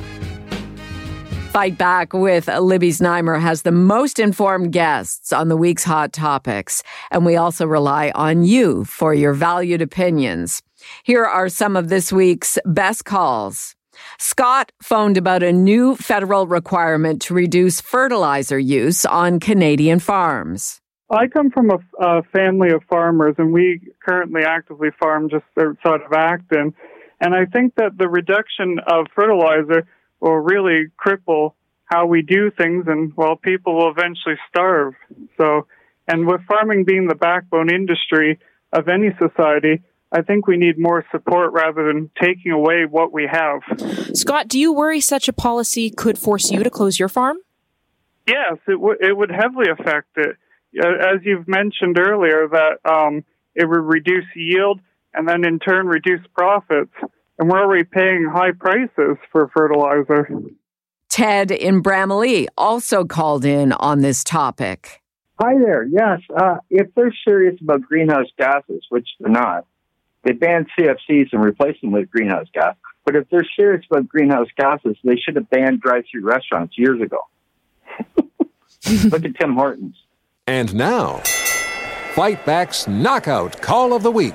Fight 1.53 1.79
Back 1.79 2.13
with 2.15 2.49
Libby 2.49 2.91
Znaimer 2.91 3.41
has 3.41 3.63
the 3.63 3.71
most 3.71 4.19
informed 4.19 4.73
guests 4.73 5.33
on 5.33 5.51
the 5.51 5.57
week's 5.57 5.85
hot 5.85 6.13
topics, 6.13 6.83
and 7.13 7.25
we 7.25 7.37
also 7.37 7.65
rely 7.65 8.11
on 8.17 8.43
you 8.43 8.85
for 8.87 9.15
your 9.15 9.35
valued 9.35 9.83
opinions. 9.83 10.63
Here 11.05 11.25
are 11.25 11.49
some 11.49 11.77
of 11.77 11.91
this 11.91 12.13
week's 12.13 12.59
best 12.67 13.05
calls. 13.05 13.77
Scott 14.19 14.73
phoned 14.83 15.17
about 15.17 15.43
a 15.43 15.53
new 15.53 15.97
federal 15.97 16.47
requirement 16.47 17.23
to 17.23 17.35
reduce 17.35 17.81
fertilizer 17.81 18.59
use 18.59 19.05
on 19.05 19.41
Canadian 19.41 19.99
farms. 19.99 20.81
I 21.11 21.27
come 21.27 21.51
from 21.51 21.71
a, 21.71 21.79
a, 21.99 22.23
family 22.33 22.71
of 22.71 22.85
farmers, 22.89 23.35
and 23.39 23.53
we 23.53 23.81
currently 24.07 24.43
actively 24.47 24.91
farm 25.01 25.29
just 25.29 25.45
outside 25.59 26.03
of 26.03 26.13
Acton. 26.13 26.73
And 27.21 27.35
I 27.35 27.47
think 27.47 27.75
that 27.75 27.99
the 27.99 28.09
reduction 28.09 28.79
of 28.87 29.07
fertilizer 29.15 29.87
will 30.21 30.37
really 30.37 30.87
cripple 31.05 31.55
how 31.87 32.07
we 32.07 32.23
do 32.23 32.51
things, 32.53 32.85
and 32.87 33.13
well, 33.17 33.35
people 33.35 33.75
will 33.75 33.91
eventually 33.91 34.37
starve. 34.49 34.95
So, 35.37 35.67
and 36.07 36.27
with 36.27 36.43
farming 36.49 36.85
being 36.85 37.09
the 37.09 37.17
backbone 37.17 37.73
industry 37.73 38.39
of 38.73 38.89
any 38.89 39.11
society, 39.19 39.83
I 40.12 40.23
think 40.23 40.46
we 40.46 40.57
need 40.57 40.79
more 40.79 41.05
support 41.12 41.53
rather 41.53 41.87
than 41.87 42.11
taking 42.20 42.51
away 42.53 42.85
what 42.88 43.12
we 43.12 43.29
have. 43.31 43.61
Scott, 44.14 44.49
do 44.49 44.59
you 44.59 44.73
worry 44.73 45.01
such 45.01 45.29
a 45.29 45.33
policy 45.33 45.90
could 45.90 46.18
force 46.18 46.51
you 46.51 46.64
to 46.64 46.70
close 46.70 46.99
your 46.99 47.09
farm? 47.09 47.38
Yes, 48.27 48.59
it, 48.66 48.73
w- 48.73 48.99
it 49.01 49.16
would 49.16 49.31
heavily 49.31 49.70
affect 49.70 50.16
it. 50.16 50.37
As 50.79 51.20
you've 51.25 51.49
mentioned 51.49 51.99
earlier, 51.99 52.49
that 52.49 52.79
um, 52.85 53.25
it 53.55 53.68
would 53.68 53.85
reduce 53.85 54.25
yield 54.35 54.81
and 55.14 55.29
then 55.29 55.44
in 55.44 55.59
turn 55.59 55.87
reduce 55.87 56.25
profits. 56.37 56.92
And 57.38 57.49
we're 57.49 57.61
already 57.61 57.85
paying 57.85 58.29
high 58.31 58.53
prices 58.53 59.16
for 59.33 59.49
fertilizer. 59.57 60.29
Ted 61.09 61.51
in 61.51 61.83
Bramalea 61.83 62.46
also 62.57 63.05
called 63.05 63.44
in 63.44 63.73
on 63.73 64.01
this 64.01 64.23
topic. 64.23 65.03
Hi 65.40 65.55
there. 65.59 65.85
Yes, 65.85 66.20
uh, 66.37 66.57
if 66.68 66.94
they're 66.94 67.14
serious 67.25 67.59
about 67.62 67.81
greenhouse 67.83 68.27
gases, 68.38 68.85
which 68.90 69.09
they're 69.18 69.31
not, 69.31 69.66
they 70.25 70.33
banned 70.33 70.67
CFCs 70.79 71.29
and 71.33 71.43
replaced 71.43 71.81
them 71.81 71.93
with 71.93 72.11
greenhouse 72.11 72.47
gas. 72.53 72.77
But 73.05 73.17
if 73.17 73.29
they're 73.31 73.47
serious 73.57 73.85
about 73.91 74.09
greenhouse 74.09 74.49
gases, 74.57 74.97
they 75.03 75.17
should 75.17 75.37
have 75.37 75.49
banned 75.51 75.81
drive-through 75.81 76.25
restaurants 76.25 76.77
years 76.77 77.01
ago. 77.01 77.21
Look 79.11 79.25
at 79.25 79.35
Tim 79.37 79.55
Hortons. 79.55 79.97
And 80.47 80.75
now, 80.75 81.19
Fight 82.13 82.45
Back's 82.45 82.87
Knockout 82.87 83.63
Call 83.63 83.93
of 83.95 84.03
the 84.03 84.11
Week. 84.11 84.35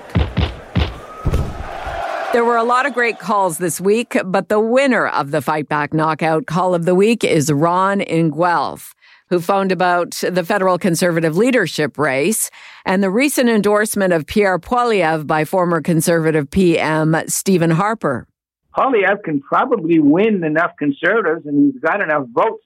There 2.32 2.43
were 2.43 2.58
a 2.58 2.63
lot 2.63 2.86
of 2.86 2.93
great 2.93 3.19
calls 3.19 3.60
this 3.60 3.80
week, 3.80 4.17
but 4.26 4.50
the 4.50 4.60
winner 4.60 5.08
of 5.08 5.32
the 5.32 5.41
Fight 5.41 5.69
Back 5.69 5.93
Knockout 5.93 6.48
Call 6.48 6.74
of 6.74 6.86
the 6.86 6.95
Week 6.95 7.24
is 7.24 7.52
Ron 7.52 8.02
in 8.02 8.30
Guelph, 8.30 8.94
who 9.29 9.39
phoned 9.39 9.71
about 9.71 10.11
the 10.29 10.43
federal 10.43 10.77
conservative 10.77 11.35
leadership 11.35 11.97
race 11.97 12.49
and 12.85 13.01
the 13.01 13.09
recent 13.09 13.49
endorsement 13.49 14.13
of 14.13 14.25
Pierre 14.25 14.59
Poilievre 14.59 15.25
by 15.25 15.45
former 15.45 15.81
conservative 15.81 16.49
PM 16.49 17.15
Stephen 17.27 17.71
Harper. 17.71 18.27
Poilievre 18.75 19.23
can 19.23 19.41
probably 19.41 19.99
win 19.99 20.43
enough 20.43 20.71
conservatives 20.77 21.45
and 21.45 21.71
he's 21.71 21.81
got 21.81 22.01
enough 22.01 22.27
votes, 22.29 22.63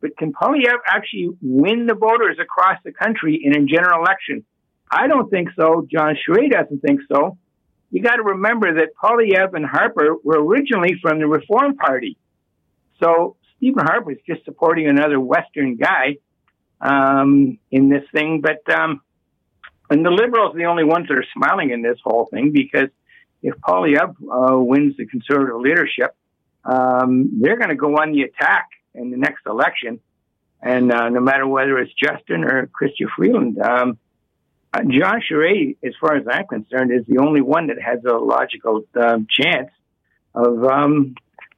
but 0.00 0.16
can 0.16 0.32
Poilievre 0.32 0.80
actually 0.86 1.28
win 1.40 1.86
the 1.86 1.94
voters 1.94 2.38
across 2.40 2.78
the 2.84 2.92
country 2.92 3.40
in 3.42 3.56
a 3.56 3.64
general 3.64 4.00
election? 4.00 4.44
I 4.90 5.06
don't 5.06 5.30
think 5.30 5.50
so. 5.56 5.86
John 5.90 6.16
Charest 6.16 6.50
doesn't 6.50 6.80
think 6.80 7.00
so 7.10 7.38
you 7.92 8.02
got 8.02 8.16
to 8.16 8.22
remember 8.22 8.74
that 8.74 8.96
Poilievre 9.00 9.54
and 9.54 9.66
Harper 9.66 10.16
were 10.24 10.42
originally 10.42 10.94
from 11.00 11.20
the 11.20 11.26
Reform 11.26 11.76
Party. 11.76 12.16
So 12.98 13.36
Stephen 13.62 13.86
Harper 13.86 14.10
is 14.10 14.18
just 14.26 14.44
supporting 14.44 14.88
another 14.88 15.20
Western 15.20 15.76
guy 15.76 16.16
um, 16.80 17.58
in 17.70 17.88
this 17.88 18.02
thing. 18.12 18.40
But 18.40 18.68
um, 18.74 19.02
and 19.88 20.04
the 20.04 20.10
Liberals 20.10 20.56
are 20.56 20.58
the 20.58 20.64
only 20.64 20.82
ones 20.82 21.06
that 21.06 21.16
are 21.16 21.24
smiling 21.32 21.70
in 21.70 21.80
this 21.80 21.98
whole 22.02 22.26
thing 22.26 22.50
because 22.50 22.88
if 23.40 23.54
Poilievre 23.60 24.16
uh, 24.20 24.58
wins 24.58 24.96
the 24.96 25.06
Conservative 25.06 25.60
leadership, 25.60 26.16
um, 26.64 27.40
they're 27.40 27.56
going 27.56 27.68
to 27.68 27.76
go 27.76 27.94
on 27.98 28.10
the 28.10 28.22
attack 28.22 28.68
in 28.94 29.12
the 29.12 29.16
next 29.16 29.46
election. 29.46 30.00
And 30.60 30.90
uh, 30.92 31.08
no 31.10 31.20
matter 31.20 31.46
whether 31.46 31.78
it's 31.78 31.92
Justin 31.92 32.42
or 32.42 32.66
Chrystia 32.66 33.06
Freeland, 33.16 33.60
um, 33.60 33.96
uh, 34.74 34.80
John 34.80 35.22
Charest, 35.30 35.76
as 35.84 35.92
far 36.00 36.16
as 36.16 36.26
I'm 36.28 36.48
concerned, 36.48 36.90
is 36.92 37.06
the 37.06 37.18
only 37.18 37.42
one 37.42 37.68
that 37.68 37.80
has 37.80 38.00
a 38.04 38.14
logical 38.14 38.82
um, 39.00 39.28
chance 39.30 39.70
of 40.34 40.64
um, 40.64 41.14